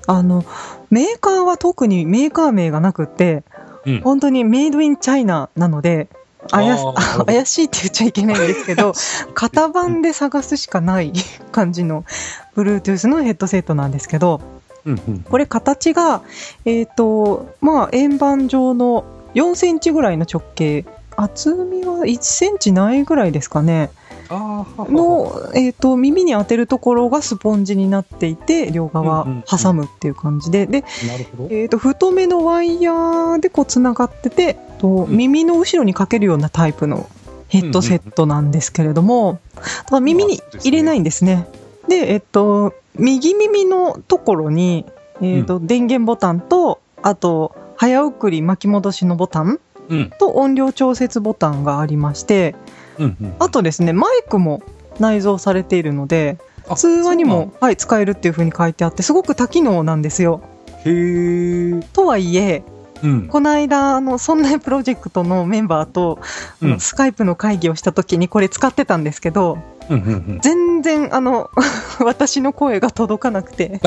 [0.07, 0.45] あの、
[0.91, 3.45] メーカーは特にメーカー名がなくって、
[3.87, 4.03] うん。
[4.03, 6.11] 本当にメイドインチャイナなので、
[6.49, 8.93] 怪しあ怪しいって言っちゃいけないんですけど、
[9.35, 11.13] 型番で探すしかない
[11.53, 12.05] 感じの
[12.57, 14.41] Bluetooth のヘッドセットなんですけど、
[14.85, 15.19] うんうん。
[15.21, 16.23] これ形が、
[16.65, 20.85] えっ、と、まあ、円盤状の4センチぐらいの直径、
[21.17, 23.91] 厚みは1センチないぐらいですかね。
[24.31, 30.67] の、えっ、と、耳に当てるところがスポンジになっていて、両側挟むっていう感じで、
[31.79, 37.09] 太めのワイヤーでこう繋がってて、とん耳の後ろにかけるようなタイプの
[37.49, 39.41] ヘッドセットなんですけれども、
[39.87, 41.47] ただ耳に入れないんですね。
[41.89, 44.87] で、えっと、右耳のところに、
[45.21, 50.11] えっと、電源ボタンと、あと、早送り巻き戻しのボタンうん。
[50.19, 52.55] と音量調節ボタンがありまして。
[53.39, 54.63] あとですね、マイクも
[55.01, 56.39] 内蔵されているので、
[56.69, 60.43] あ通話にも、はい、使えるっていう風に書いてあって、すごく多機能なんですよ。
[60.85, 61.83] へー。
[61.89, 62.63] とはいえ、
[63.03, 63.29] うん。
[63.29, 66.19] この間、あの、そんなプロジェクトのメンバーと、
[66.63, 69.59] うんスカイプの会議をした時にこれ使ってたんですけど、
[69.89, 70.39] うんうんうん。
[70.41, 71.51] 全然、あの、
[72.01, 73.81] 私の声が届かなくて、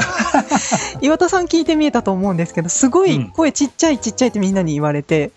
[1.02, 5.32] 岩田さん聞いてみえたと思うんですけど、すごい声ちっちゃいちっちゃいってみんなに言われて、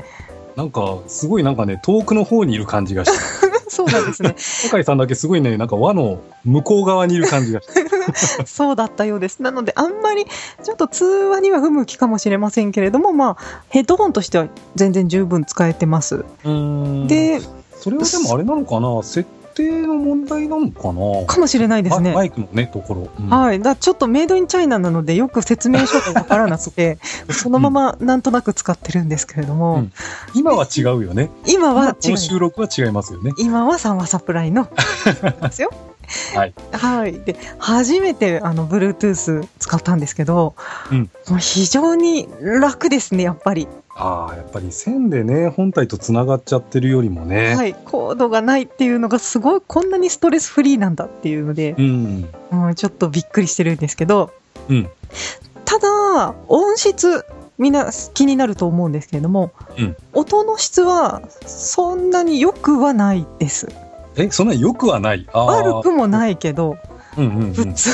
[0.56, 3.18] なんか、すごいなんかね、遠くの方にいる感じがして。
[3.76, 4.34] そうなんですね。
[4.40, 7.60] 酒井さんだけすごいね、なんか輪の向こう側にいる感じが。
[8.46, 9.42] そうだったようです。
[9.42, 10.24] なので、あんまり、
[10.62, 16.24] ちょっと通話には不向きかもしれませんけれども、まあ、ヘッドホンとしては全然十分使えてます。
[16.44, 17.40] うんで、
[17.78, 19.02] それはでもあれなのかな？
[19.02, 21.26] 設定の問題なのかな？
[21.26, 22.12] かもしれないですね。
[22.12, 23.08] マイクのね、ところ。
[23.18, 23.60] うんはい。
[23.60, 26.98] だちょっとメイドインチャイナなのでよく説明書がわからなくて、
[27.32, 29.92] そのままなんとなく使ってるんですけれども、うん
[30.34, 31.30] 今は違うよね。
[31.46, 32.16] 今はこの違う。
[32.18, 33.32] 収録は違いますよね。
[33.38, 34.68] 今はサンワサプライの
[35.42, 35.70] ですよ。
[36.34, 36.54] はい。
[36.72, 37.12] はい。
[37.20, 40.54] で、初めてあの、Bluetooth 使ったんですけど、
[40.92, 43.66] うんもう非常に楽ですね、やっぱり。
[43.98, 47.54] ああ、やっぱり線でね、本体と繋がっちゃってるよりもね。
[47.54, 47.74] はい。
[47.74, 52.28] コードがないっていうのがすごい、こんなにストレスフリーなんだっていうので、うん。
[52.50, 54.32] もうちょっとびっくりしてるんですけど、
[54.68, 54.88] うん。
[55.64, 57.24] ただ、音質、
[57.58, 63.68] みんな気になると思うんですけれども、うん音の質はそんなに良くはないです。
[64.16, 65.26] え、そんな良くはない。
[65.32, 65.96] あ悪くい。
[65.96, 66.76] もないけど、
[67.16, 67.52] うんうんうん。
[67.52, 67.90] 普通。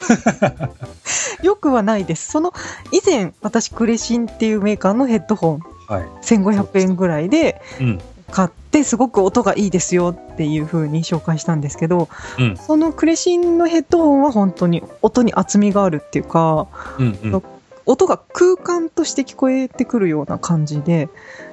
[1.42, 2.30] 良くはないです。
[2.30, 2.52] その、
[2.92, 6.02] 以前、私、クレシンっていうメーカーのヘッドホン、はい。
[6.22, 8.00] 1500円ぐらいでうん。
[8.30, 12.56] 買って、すごく音がいいですよっていう風に紹介したんですけど、うん。
[12.56, 16.68] そのクレシンのヘッドホンは本当に音に厚みがあるっていうか、
[16.98, 17.42] うんうん。
[17.86, 21.08] 音が空間として聞こえてくるような感じで、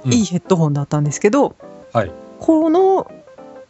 [0.05, 1.55] うんいいヘッドホンだったんですけど、
[1.91, 2.11] はい。
[2.39, 3.11] この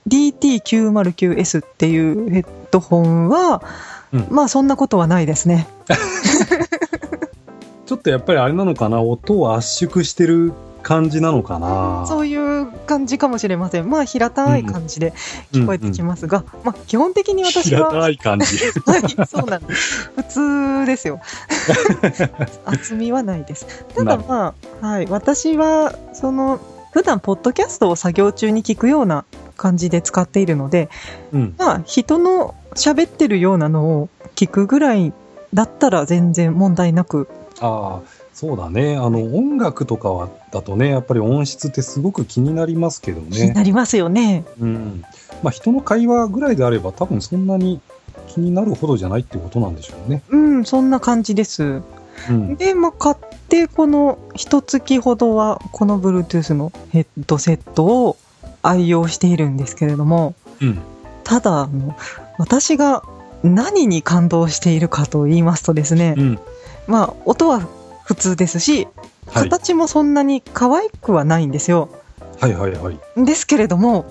[0.08, 3.62] DT909S っていうヘッドホンは、
[4.14, 5.68] うんまあそんなことはないですね。
[7.86, 9.02] ちょっとやっぱりあれなのかな？
[9.02, 10.54] 音を圧縮してる
[10.84, 12.06] 感じなのかな？
[12.08, 13.90] そういう感じかもしれません。
[13.90, 15.14] まあ平たい感じで
[15.52, 18.58] 聞こえてきますが、まあ基本的に私平は、たい感じ。
[18.86, 20.10] はい、そうなんです。
[20.16, 21.20] 普通ですよ。
[22.66, 23.86] 厚みはないです。
[23.94, 26.60] ただまあ、はい、私は、その、
[26.92, 29.26] 普段ポッドキャストを作業中に聞くような
[29.58, 30.90] 感じで使っているので、
[31.34, 31.56] うん。
[31.58, 35.14] まあ、人の喋ってるようなのを聞くぐらい
[35.54, 37.28] だったら全然問題なく、
[37.60, 38.98] ああ、そうだね。
[38.98, 43.30] あの、音楽とかは、だとね、やっぱり音質ってすごく気になりますけどね。
[43.32, 44.46] 気になりますよね。
[44.60, 45.04] うん。
[45.42, 47.82] まあ、人の会話ぐらいであれば、多分そんなに
[48.28, 50.22] 気になるほどじゃないってことなんでしょうね。
[50.30, 51.82] うん、そんな感じです。
[52.30, 52.56] うん。
[52.58, 53.16] で、まあ、買っ
[53.50, 58.18] て、この一月ほどは、この Bluetooth のヘッドセットを
[58.68, 60.80] 愛用しているんですけれども、うん。
[61.24, 61.96] ただ、あの
[62.38, 63.04] 私が
[63.44, 66.40] 何に感動しているかと言いますとですね、うん。
[66.88, 67.62] まあ、音は
[68.06, 68.88] 普通ですし、
[69.28, 69.50] はい。
[69.50, 71.90] 形もそんなに可愛くはないんですよ。
[72.40, 73.00] はいはいはい。
[73.18, 74.06] ですけれども、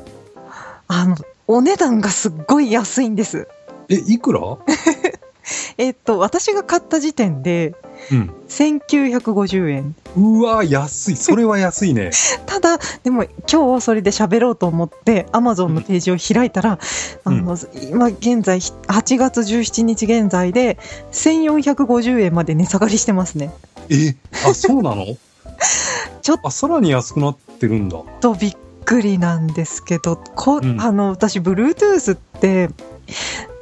[0.89, 1.17] あの、
[1.47, 3.49] お値段がすっごい安いんです。
[3.89, 4.41] え、いくら？
[5.79, 7.75] えっと、私が買った時点で、
[8.11, 8.31] うん。
[8.49, 9.95] 1950円。
[10.17, 11.17] うわ、安い。
[11.17, 12.11] それは安いね。
[12.47, 16.79] ただ、でも今日それで喋ろうと思って、Amazon のページを開いたら、
[17.25, 17.59] うんあの、
[17.91, 20.79] 今現在、8月17日現在で、
[21.13, 23.53] 1450円まで値下がりしてますね。
[23.91, 24.15] え、
[24.49, 25.07] あ、そうなの？
[26.23, 27.99] ちょっあ、さらに安くなってるんだ。
[28.21, 32.71] とびっくりなんですけど、こうんあの、私、Bluetooth って、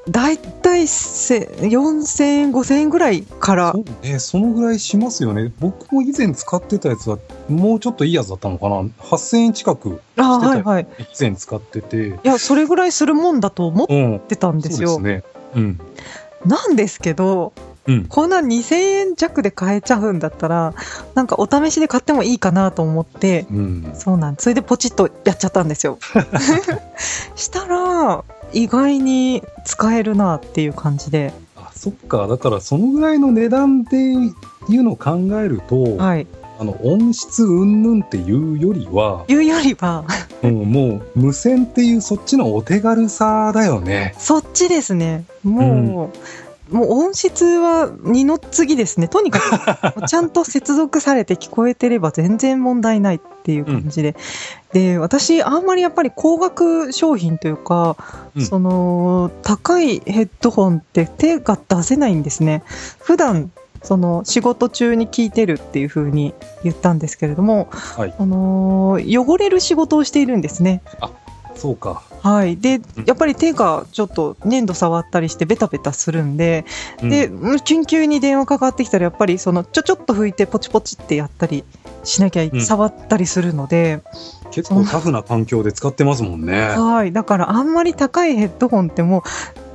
[0.09, 5.53] だいたいせ4000円、5000円ぐらいからそ、うね、そのぐらいしますよね。
[5.61, 8.83] 僕も以前使ってたやつは、もうちょっといいやつだったのかな。
[8.83, 10.87] 8000円近くあしてたはいはい。
[10.99, 12.09] 以前使ってて。
[12.09, 14.21] いや、それぐらいするもんだと思っうん。
[14.21, 14.89] てたんですよ。
[14.91, 15.33] そうですね。
[15.55, 15.81] うん。
[16.45, 17.55] なんですけど、
[17.87, 18.07] うん。
[18.07, 20.75] こんな2000円弱で買えちゃうんだったら、
[21.15, 23.93] なんかお試しで買ってもいいかなと思って、うん。
[23.95, 25.99] そうなんそれでポチッとやっちゃったんですよ。
[27.37, 32.27] したら、意外に使えるなっていう感じで、あ、そっか。
[32.29, 34.33] だから、そのぐらいの値段でい
[34.77, 36.27] うのを考えると、はい。
[36.59, 40.05] あの、音質云々っていうよりは、いうよりは、
[40.43, 44.15] うん、もう、無線っていうそっちのお手軽さだよね。
[44.19, 45.25] そっちですね。
[45.43, 46.19] もう、
[46.71, 49.09] もう音質は二の次ですね。
[49.09, 54.17] とにかく、 ちゃんと接続されて聞こえてれば全然問題ないっていう感じで。
[54.73, 57.97] で、私、あんまりやっぱり高額商品というか、
[58.35, 62.63] うんその、高いヘッドホンって手が出せないんですね。
[62.99, 68.15] 普段、その仕事中に聞いてるっていう風に言ったんですけれども、はい。
[68.19, 70.83] あのー汚れる仕事をしているんですね。
[71.55, 72.03] そうか。
[72.23, 72.57] はい。
[72.57, 76.65] でうん、やっぱり手がちょっと粘土触ったりしてベタベタするんで、
[77.03, 81.65] うんで、緊急に電話かかってきたらやっぱりそのちょちょっと拭いてポチポチってやったり
[82.03, 84.03] しなきゃ触ったりするので、
[84.51, 86.69] 結構タフな環境で使ってますもんね。
[86.69, 87.13] はい。
[87.13, 89.25] だからあんまり高いヘッドホンっても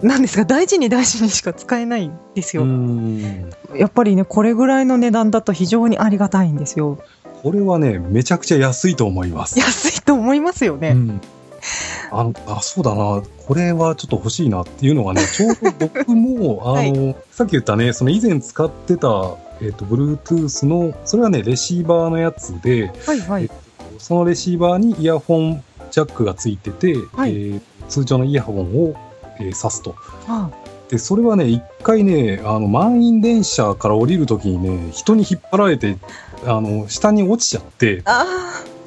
[0.02, 2.66] う、なんですか、大事に大事にしか使えないんですうよ。
[2.66, 3.52] ん。
[3.76, 7.00] やっぱりね、これぐらいの値段だと非常にありがたいんですよ。
[7.44, 9.60] これはね、めちゃくちゃ安いと思います。
[9.60, 10.90] 安いと思いますよね。
[10.90, 11.22] うん。
[12.12, 13.22] あのあ、そうだな。
[13.48, 23.50] これはちょっと欲しいなっていうのがね、ちょうど僕も、あの、さっき言ったね、その以前使ってた、えっ、と、Bluetooth の、それはね、レシーバーのやつで、はいはい。
[23.98, 28.96] そのレシーバーにイヤホンジャックがついてて、はいえー通常のイヤホンを、
[29.40, 29.96] えー挿すと。
[30.28, 30.52] あ
[30.90, 35.98] で、それはね、一回ね、あの、満員電車から降りるときにね、人に引っ張られて、
[36.46, 38.26] あの、下に落ちちゃって、あ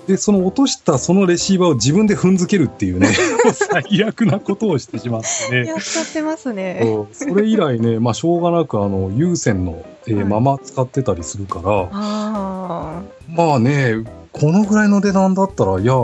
[0.07, 3.09] で、その落としたそのレシーバーを自分で踏んづけるっていうね、
[3.55, 5.69] 最悪なことをしてしまってー、ね。
[5.69, 6.85] やっちゃってますね。
[7.13, 15.95] それ以来ね、まあ、しょうがなく、あの、有線の、えーはいまま使ってたりするから、あまあね、このぐらいの値段だったら、いや、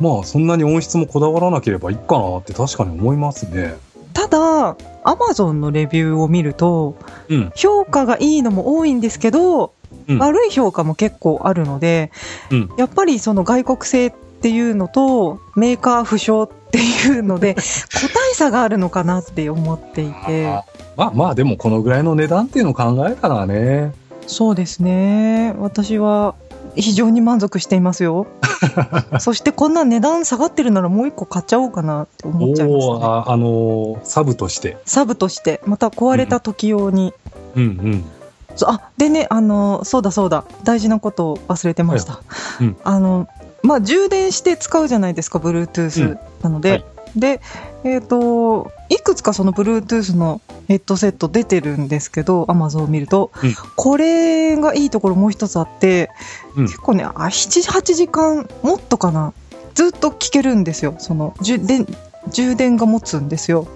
[0.00, 3.74] まあ、そんなに音質もこだわらなければいいかなって確かに思いますね。
[3.76, 6.96] ーただ、アマゾンのレビューを見ると、
[7.28, 7.52] うん。
[7.54, 9.72] 評価がいいのも多いんですけど、
[10.08, 10.18] うん。
[10.18, 12.10] 悪い評価も結構あるので、
[12.50, 12.70] うん。
[12.76, 20.46] やっぱりその外国製っていうのとメーカー不詳っていうので 個体差があるのかなって思っていて。
[20.46, 20.64] あ
[20.96, 23.94] まあまあ、でもこのぐらいの値段っていうのを考えたらね、
[24.26, 25.54] そうですね。
[25.58, 26.34] 私は
[26.74, 28.26] 非常に満足していますよ。
[29.20, 34.78] そしてこんな値段下がってるならもう一個買っちゃおうかなって思っちゃいました、ね、ああのーサブとして。
[34.86, 35.60] サブとして。
[35.66, 37.12] また壊れた時用に、
[37.56, 38.04] うんうん。
[38.04, 38.21] そう
[38.64, 40.44] あでねあのそうだそうだ。
[40.64, 42.20] 大事なことを忘れてました、は
[42.60, 42.64] い。
[42.64, 42.76] うん。
[42.84, 43.28] あの
[43.62, 46.18] まあ充電して使うじゃないですか Bluetooth、うん。
[46.42, 46.84] なので、はい。
[47.16, 47.40] で
[47.84, 53.54] えっ、といくつかその Bluetooth のヘッドセット出てるんですけど Amazon を見ると、うん。
[53.76, 56.10] これがいいところもう一つあって、
[56.56, 56.64] うん。
[56.66, 59.32] 結構ねあ78時間もっとかな。
[59.74, 60.96] ずっと聞けるんですよ。
[60.98, 61.86] その充電
[62.30, 63.66] 充電が持つんですよ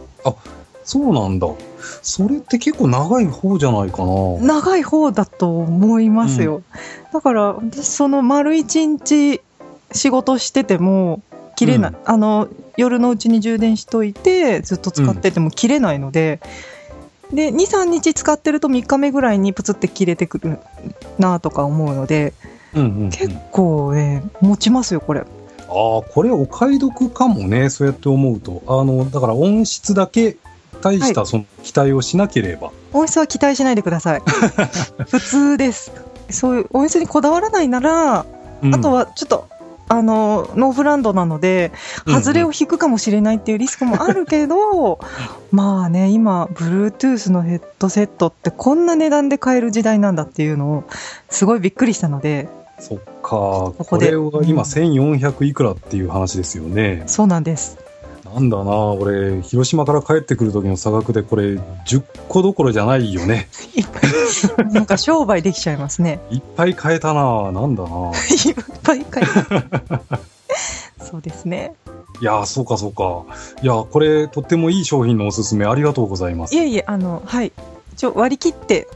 [0.86, 1.48] そうなんだ。
[2.02, 4.38] それって結構長い方じゃないかな。
[4.40, 6.62] 長い方だと思いますよ、
[7.12, 9.40] だから私その丸一日
[9.92, 11.22] 仕事してても
[11.56, 16.40] 切れない、うんあの夜のうちに充電しといてずっと使ってても切れないので、
[17.32, 20.58] で23日使ってると3日目ぐらいにプツって切れてくる
[21.18, 22.34] なとか思うので
[22.74, 25.22] うんうんうん結構ね持ちますよこれあ
[25.98, 28.62] あ、これお買い得かもね、そうやって思うと。
[28.66, 30.36] あの、だから音質だけ
[30.86, 32.70] 大したその期待をしなければ。
[32.92, 34.22] 音質は期待しないでください。
[35.10, 35.92] 普通です。
[36.30, 38.26] そういう音質にこだわらないなら、
[38.62, 38.74] うん。
[38.74, 39.48] あと、はちょっと
[39.88, 41.70] あのノーブランドなので
[42.06, 44.98] 外れを引くかもしれないっていうリスクもあるけど、
[45.52, 50.84] まあね今 Bluetooth のヘッドセットってこんな値段で買える時代なんだっていうのを
[51.30, 52.48] すごいびっくりしたので
[52.80, 54.10] そっか、ここで。
[54.10, 57.04] れは今1400いくらっていう話ですよね。
[57.06, 57.78] そうなんです
[58.36, 63.48] なんだな、俺、広島から帰ってくる時の差額でこれ10個どころじゃないよね。
[64.72, 67.88] なんか商売できちゃいますね いっぱい買えたな、なんだな。
[68.44, 69.26] いっぱい買い
[71.02, 71.72] そうですね
[72.20, 73.22] いやー、そうかそうか。
[73.62, 76.58] いやー、これ、とってもいい商品のおすすめありがとうございますい。
[76.58, 77.52] えいえあのはい
[77.94, 78.86] 一応割り切って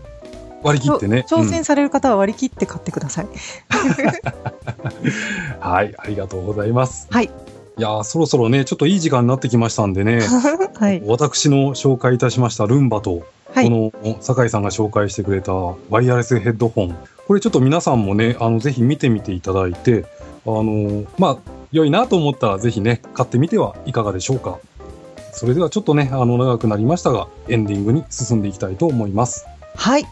[0.62, 1.24] 割り切ってね。
[1.26, 3.30] 挑戦される方は割り切って買ってください、うん
[5.60, 7.08] はい、ありがとうございます。
[7.10, 7.30] はい
[7.80, 10.20] いやー、そろそろね、ちょっといい時間になってきましたんでね、
[10.78, 11.02] はい。
[11.06, 13.22] 私の紹介いたしましたルンバと、
[13.54, 13.70] はい。
[13.70, 20.04] この酒井さんが紹介してくれたワイヤレスヘッドホン、これちょっと皆さんもね、あのぜひ見てみていただいて、
[20.44, 21.36] あのまあ、
[21.72, 24.58] 良いなと思ったらぜひね、買ってみてはいかがでしょうか。
[25.32, 29.46] それではちょっとね、あの長くなりましたが、エンディングに進んでいきたいと思います。
[29.74, 30.04] はい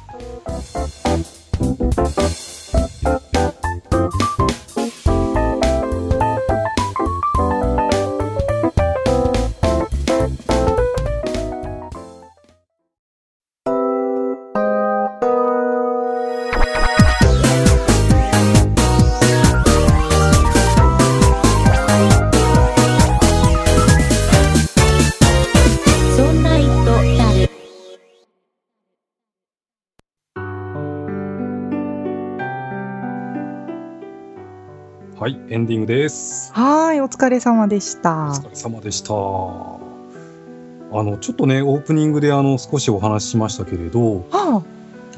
[35.69, 36.51] ディングです。
[36.55, 39.13] はいお疲れ様でしたお疲れ様でした。
[39.13, 44.63] あの、ちょっとね、オープニングであの、少しお話ししましたけれど、は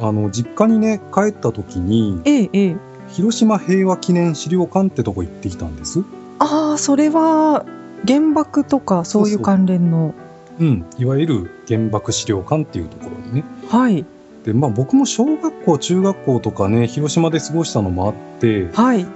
[0.01, 2.77] ああの、実家にね、帰った時に、ええええ
[3.11, 6.05] 広島平和記念資料館ってとこ行ってきたんです。
[6.39, 7.65] ああそれは
[8.07, 10.15] 原爆とかそういう関連の
[10.61, 13.45] うん、いわゆる原爆資料館っていうところにね。
[13.69, 14.05] はい
[14.45, 19.07] で、まあ僕も小学校、中学校とかね、広島で過ごしたのもあって、はい、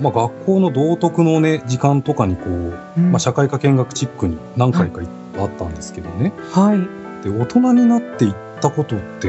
[0.00, 2.50] まあ学校の道徳のね、時間とかにこう、
[2.98, 6.32] うんまあ社会科見学チックに何回か行ったあったんですけどね。
[6.52, 6.78] はい
[7.22, 9.28] で、大人になって行ったことって、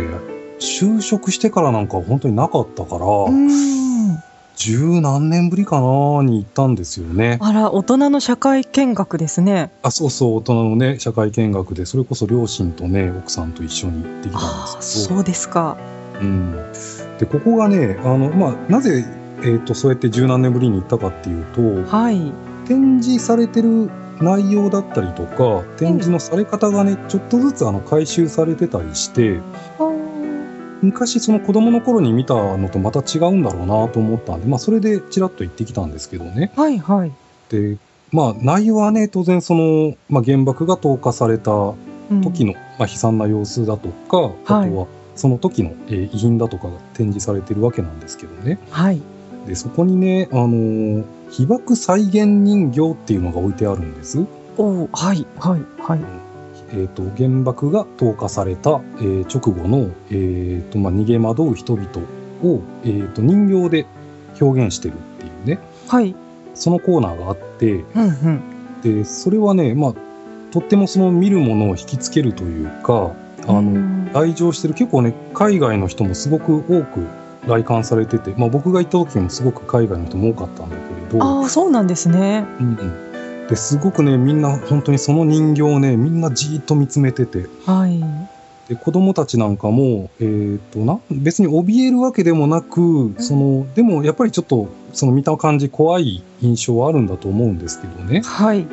[0.59, 3.87] 就職してからなんか本当になかったから、うーん
[4.55, 7.37] 十何年ぶりかなに行ったんですよね。
[7.41, 15.15] あら大人の社会見学ですねあ、そうそう、大人のね、社会見学で、それこそ両親とね、奥さんと一緒に行ってきたんですけど。
[15.15, 15.77] そうですか
[16.19, 16.55] うん。
[17.19, 19.05] で、ここがね、あの、まあ、なぜ、
[19.43, 22.31] えっ、と、そうやって十何年ぶりに行ったかっていうと、はい。
[22.67, 29.39] 展示されてる内容だったりとか、展示のされ方がね、ちょっとずつあの、回収されてたりして、
[30.81, 36.51] 昔その子供の頃に見たのとまた違うんだろうなと思ったんで、まあ、それでちらっと行ってきたんですけどね。
[36.55, 37.11] はいはい、
[37.49, 37.77] で、
[38.11, 41.51] まあ、内容はね、当然その、まあ、原爆が投下された
[42.09, 42.21] うん。
[42.21, 48.59] 時の、まあ、悲惨な様子だとか、あとはその時の、えー遺品だとかが展示されてるわけなんですけどね。
[48.69, 49.01] はい
[49.47, 54.25] で、そこにね、あのー被爆再現人形っていうのが置いてあるんです。
[54.57, 55.99] おーはいはいはい。
[56.73, 61.89] えっ、と、原爆が投下された、えー直後の、えっ、と、まあ、逃げ惑う人々
[62.43, 63.85] を、えっ、と、人形で
[64.39, 66.15] 表現してるっていうね、はい。
[66.53, 67.83] そのコーナーがあって、うん
[68.83, 69.01] うん。
[69.03, 69.93] で、それはね、まあ、
[70.51, 73.11] とってもその見るものを引きつけるというか、
[73.47, 74.09] あの、うん。
[74.13, 74.73] 来場してる。
[74.73, 77.05] 結構ね海外の人もすごく多く
[77.47, 82.45] 来館されてて、まあ、僕が行った時もすごく海外の人も多かったんだけれど、ああそうなんですね。
[82.59, 82.67] うん。
[82.75, 87.47] うん、ですごくねみんな本当にその人形をねみんなじーっと見つめてて。
[87.65, 88.03] はい。
[88.67, 98.21] で子供たちなんかも、えー、とな別に怯えるわけでもなくそのでもやっぱりちょっとその見た感じ怖い印象はあるんだと思うんですけどね。
[98.23, 98.67] はい。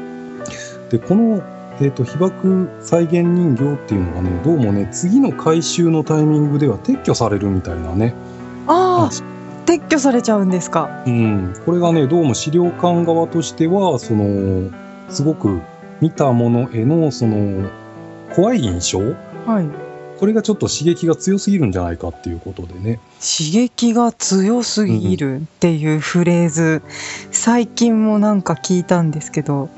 [0.91, 1.43] でこの、
[1.81, 8.15] えー、と被爆再現人形っていうのがねどうもね次の回収のタイミングでは撤去されるみたいなね
[8.67, 9.11] ああ
[9.67, 11.03] 撤去されちゃうんですか？
[11.07, 14.71] うん、これがねどうも資料館側としてはその
[15.09, 15.61] すごく
[16.01, 17.71] 見たものへのその
[18.35, 18.99] 怖い印象？
[19.51, 19.69] はい。
[20.19, 23.01] これがちょっと刺激が強すぎるんじゃないかっていうことでね。
[23.21, 26.83] 刺激が強すぎるっていうフレーズ、
[27.33, 29.69] 最近もなんか聞いたんですけど、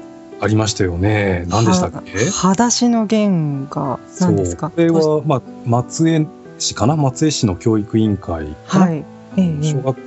[0.41, 1.47] ありましたよね。
[1.49, 2.31] 何でしたっけ？
[2.31, 4.71] 裸足の弦が何ですか？
[4.71, 6.27] これは、まあ、松江
[6.59, 9.05] 市かな松江市の教育委員会はい。
[9.37, 10.03] ええ小学校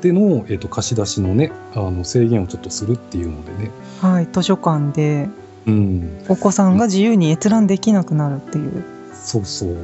[0.00, 3.70] での、えっと貸し出しのねあの制限をちょっとするっていうのでね、
[4.00, 5.28] はい、図書館で
[5.66, 8.82] うん、お子さんが自由に閲覧できなくなるっていう。
[9.12, 9.76] そうそう。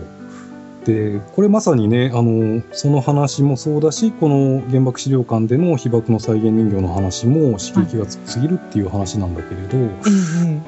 [0.87, 9.91] でこれまさにねあのその話もそうだしこの原爆資料館での被爆の再現人形の話も刺激が強すぎるっていう話なんだけれど、え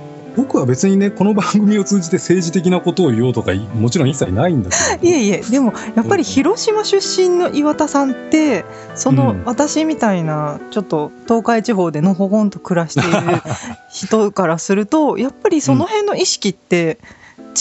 [0.01, 0.06] え
[0.37, 5.07] 僕は別にねこの番組を通じて政治的なことを言おうとかいもちろん一切ないんだけど。
[5.09, 8.65] いえいえ、でもやっぱり広島出身の岩田さんって、
[8.95, 9.43] そのうん。
[9.47, 13.17] 私みたいな、ちょっと東海地方でのほほんと暮らしている
[13.91, 16.99] 人からすると、やっぱりその辺の意識って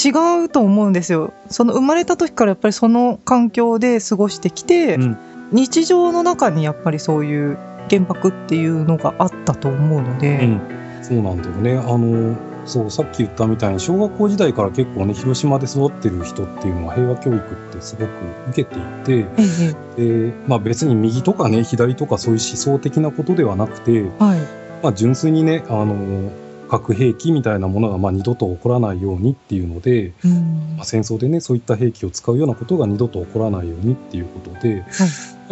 [0.05, 1.31] 違うと思うんですよ。
[1.49, 5.17] その生まれた時からやっぱりその環境で過ごしてきて、うん。
[5.51, 7.57] 日常の中にやっぱりそういう
[7.89, 10.61] 原爆っていうのがあったと思うので、うん、
[11.03, 11.77] そうなんだよね。
[11.77, 18.09] あの、そう、さっき言ったみたいに、小学校時代から結構ね、広島で育ってる人っていうのは平和教育ってすごく
[18.49, 24.39] 受けていて、ええでまあ別に右とかね、左とかそういう思想的なことではなくて、はい。
[24.83, 26.31] まあ純粋にね、あの、
[26.67, 30.75] 核兵器みたいなものがまあ二度と起こらないようにっていうので、うん。
[30.77, 34.83] まあ、戦争でね、そういった兵器を使うようなことが二度と起こらないようにっていうことで、や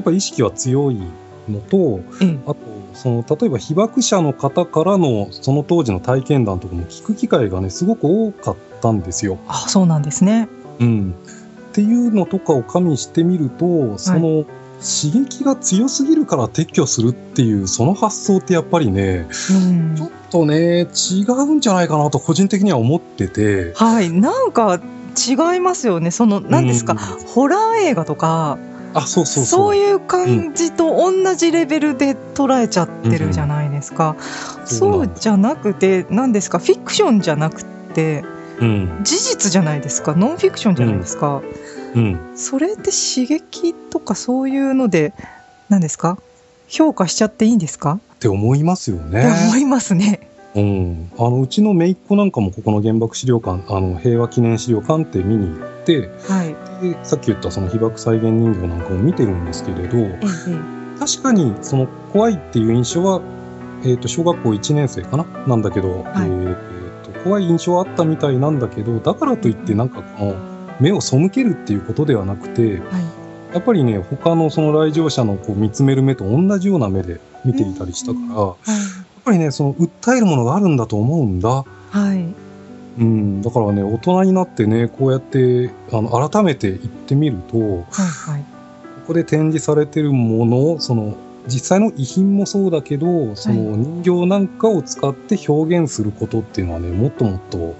[0.01, 0.99] っぱり意識は強い
[1.49, 2.57] のと、ええあと、
[2.93, 9.37] その、例えば被爆者の方からの、その当時の体験談とかも聞く機会がね、すごく多かったんですよ。
[9.47, 10.47] あ、そうなんですね。
[10.79, 11.15] うん。
[11.71, 14.45] っていうのとかを加味してみると、その、
[14.83, 23.73] 刺激が強すぎるから撤去するっていう、その発想ってやっぱりね、うんちょっとね、違うんじゃないかなと個人的には思ってて。
[23.75, 24.79] はい、なんか
[25.15, 26.11] 違いますよね。
[26.11, 28.57] その、何ですか、うんホラー映画とか、
[28.93, 29.45] あ、そうそうそう。
[29.45, 34.15] そういう感じと同じレベルで捉えちゃってるじゃないですか。
[34.65, 38.23] そうじゃなくて、何ですか、フィクションじゃなくて、
[38.59, 38.99] うん。
[39.03, 41.41] 事実じゃないですか、ノンフィクションじゃないですか？
[41.95, 42.19] うん。
[42.35, 45.13] それって刺激とかそういうので、
[45.69, 46.17] 何ですか？
[46.67, 49.25] 評価しちゃっていいんですか、って思いますよね。
[49.47, 50.27] 思いますね。
[50.55, 56.55] うん、あのうちの姪っ子なんかもここの原爆資料館あの平和記念資料館って見に行ってはい。
[56.81, 60.19] でさっき言ったその被爆再現人形なんかも見てるんですけれどえ
[60.99, 63.21] 確かにその怖いっていう印象は、
[63.83, 65.25] えー、と小学校1年生かな？
[65.47, 66.29] なんだけど、はい。
[66.29, 66.73] えーと
[67.23, 70.35] 怖い印象はあったみたいなんだけどだからといってなんかこの
[70.81, 73.03] 目を背けるっていうことではなくてえはい。
[73.53, 78.55] やっぱりね他のその来場者のこう見つめる目と同じような目で見ていたりしたから、やっ
[79.23, 81.49] ぱりねその訴えるものがあるんだと思うんだ。
[81.49, 81.65] は
[81.95, 81.99] い。
[81.99, 82.33] はい。
[82.99, 88.05] うん、だからね、大人になってね、こうやって、あの、改めて言ってみると、こはい。
[88.05, 88.45] はい。
[89.07, 91.15] こで展示されてるもの、その、
[91.47, 97.75] 実際の遺品もそうだけど、その人形なんかを使って表現することっていうのはね、もっともっと、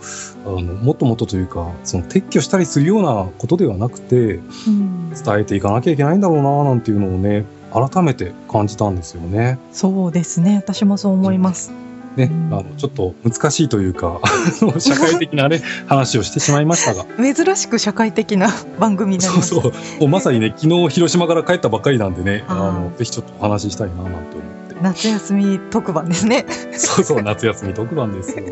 [0.46, 4.36] あの、もっともっとというか、その撤去したりするようなことではなくて、
[4.68, 9.58] うん伝えていかなきゃいけないんだろうな、なんていうのをね、改めて感じたんですよね。
[9.72, 10.58] そうですね。
[10.58, 11.72] 私もそう思います。
[12.16, 14.22] ね、うんあの、ちょっと難しいというか、
[14.80, 17.06] 社会的なね、話をしてしまいましたが。
[17.18, 18.50] 珍しく社会的な
[18.80, 19.62] 番組になりそう。
[19.62, 19.72] そう。
[19.72, 24.24] もうまさにね、昨日広島から帰ったばっかりなんでね、あの、ぜひちょっとお話ししたいななんて思っ
[24.70, 24.76] て。
[24.82, 26.46] 夏休み特番ですね。
[26.74, 28.44] そうそう、夏休み特番ですよ。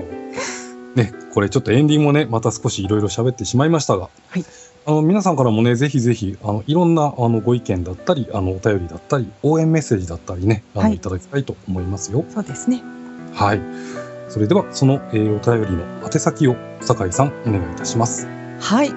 [0.96, 4.46] ね、これちょっとエンディングもね、また少しいろいろ喋ってしまいましたが、はい
[4.86, 12.26] あの、皆さんからもね、ぜひぜひ、あの、いろんな、あの、ご意見だったり、あの、お便りだったり、応援メッセージだったりね、あの、はいいただきたいと思いますよ。
[12.30, 12.82] そうですね。
[13.34, 13.62] はい。
[14.30, 18.28] それでは、その、えーお便りの宛先を、酒井さん、お願いいたします。
[18.60, 18.92] はい。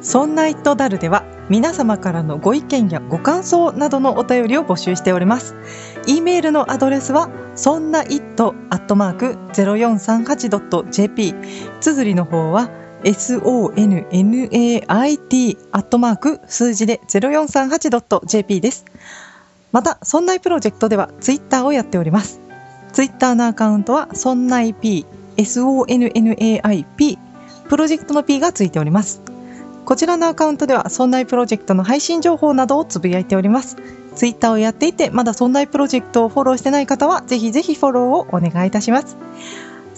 [0.00, 5.56] そんなイットダルでは皆様からのご意見やご感想などのお便りを募集しております。
[6.06, 11.34] e メールのアドレスはそんな it アットマーク 0438.jp
[11.80, 12.70] 綴りの方は
[13.04, 14.06] sonnait
[15.72, 18.84] アットマーク数字で 0438.jp です。
[19.72, 22.40] また、そんないプロジェクトではツイッターをやっております。
[22.92, 27.18] ツイッターのアカウントはそんない p sonnaip
[27.68, 29.20] プロジェクトの P がついております。
[29.84, 33.76] こちらのアカウントでは、そんないプロジェクトの配信情報などをつぶやいております。
[34.14, 39.16] ツイッターをやっていて、まだそんないプロジェクトをフォローしてない方は、ぜひぜひフォローをお願いいたします。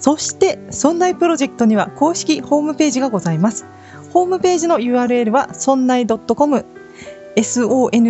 [0.00, 3.66] そして、そんないプロジェクトには公式ホームページがございます。
[4.12, 6.64] ホームページの URL は、そんない .com、
[7.36, 8.04] sonnai.com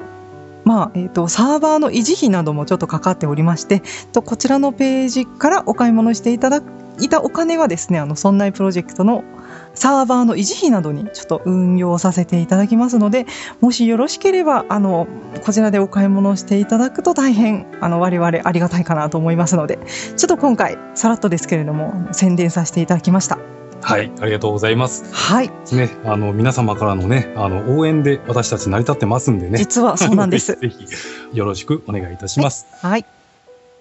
[0.64, 6.62] まあ、えっ、と、サーバーの維持費などもちょっとかかっておりまして、とこちらのページからお買い物していただ
[7.00, 9.24] いたお金はですね、あの、そんなプロジェクトの
[9.74, 13.26] サーバーの維持費などにちょっと運用させていただきますので、
[13.60, 15.06] もしよろしければ、あの、
[15.44, 19.78] こちらでお買い物をしていただくと大変、あの、我々ありがたいかなと思いますので、
[20.16, 23.38] ちょっと今回、さらっとですけれども、宣伝させていただきました。
[23.84, 25.04] はい、ありがとうございます。
[25.12, 25.50] はい。
[25.72, 29.58] ね、あの、皆様からのね、あの、応援で私たち成り立ってますんでね。
[29.58, 30.56] 実はそうなんです。
[30.58, 30.86] ぜひ、
[31.36, 32.66] よろしくお願いいたします。
[32.80, 33.04] はい。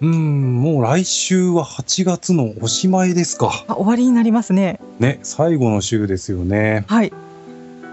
[0.01, 3.63] うーん、もう来週は8月のおしまいですか。
[3.69, 4.81] あ終わりになりますね。
[4.99, 6.83] ね、最後の週ですよね。
[6.87, 7.13] はい。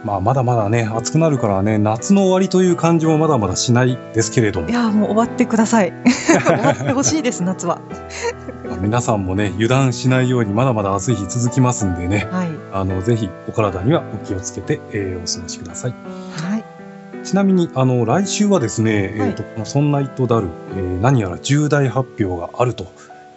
[0.04, 5.92] まあ、まだまだね、暑くなるからね、夏の終わりという感じもまだまだしないですけれどもい、やーもう終わってください。
[6.26, 7.80] 終わってほしいです、夏は。
[8.80, 12.48] まあ皆さんもね、油断しないようにまだまだ暑い日続きますんでね、はい。
[12.72, 15.90] あの、ぜひお体にはお気をつけて、えーお過ごしください。
[15.92, 16.64] はい。
[17.24, 22.86] ちなみに、あの、来週はですね、はいえっ、と、このそんなイットダル、えー何やら重大発表があると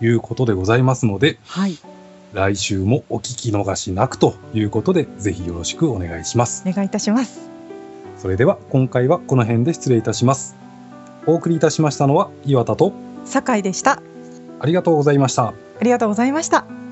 [0.01, 1.77] いうことでございますので、はい。
[2.33, 6.63] 来週もお聞き逃しなくということで、ぜひよろしくお願いします。
[6.67, 7.49] お願いいたします。
[8.17, 10.55] それでは、今回はこの辺で失礼いたします。
[11.25, 12.93] お送りいたしましたのは、岩田と、
[13.25, 14.01] 酒井でした。
[14.63, 15.47] ありがとうございました。
[15.47, 16.82] ありがとうございました。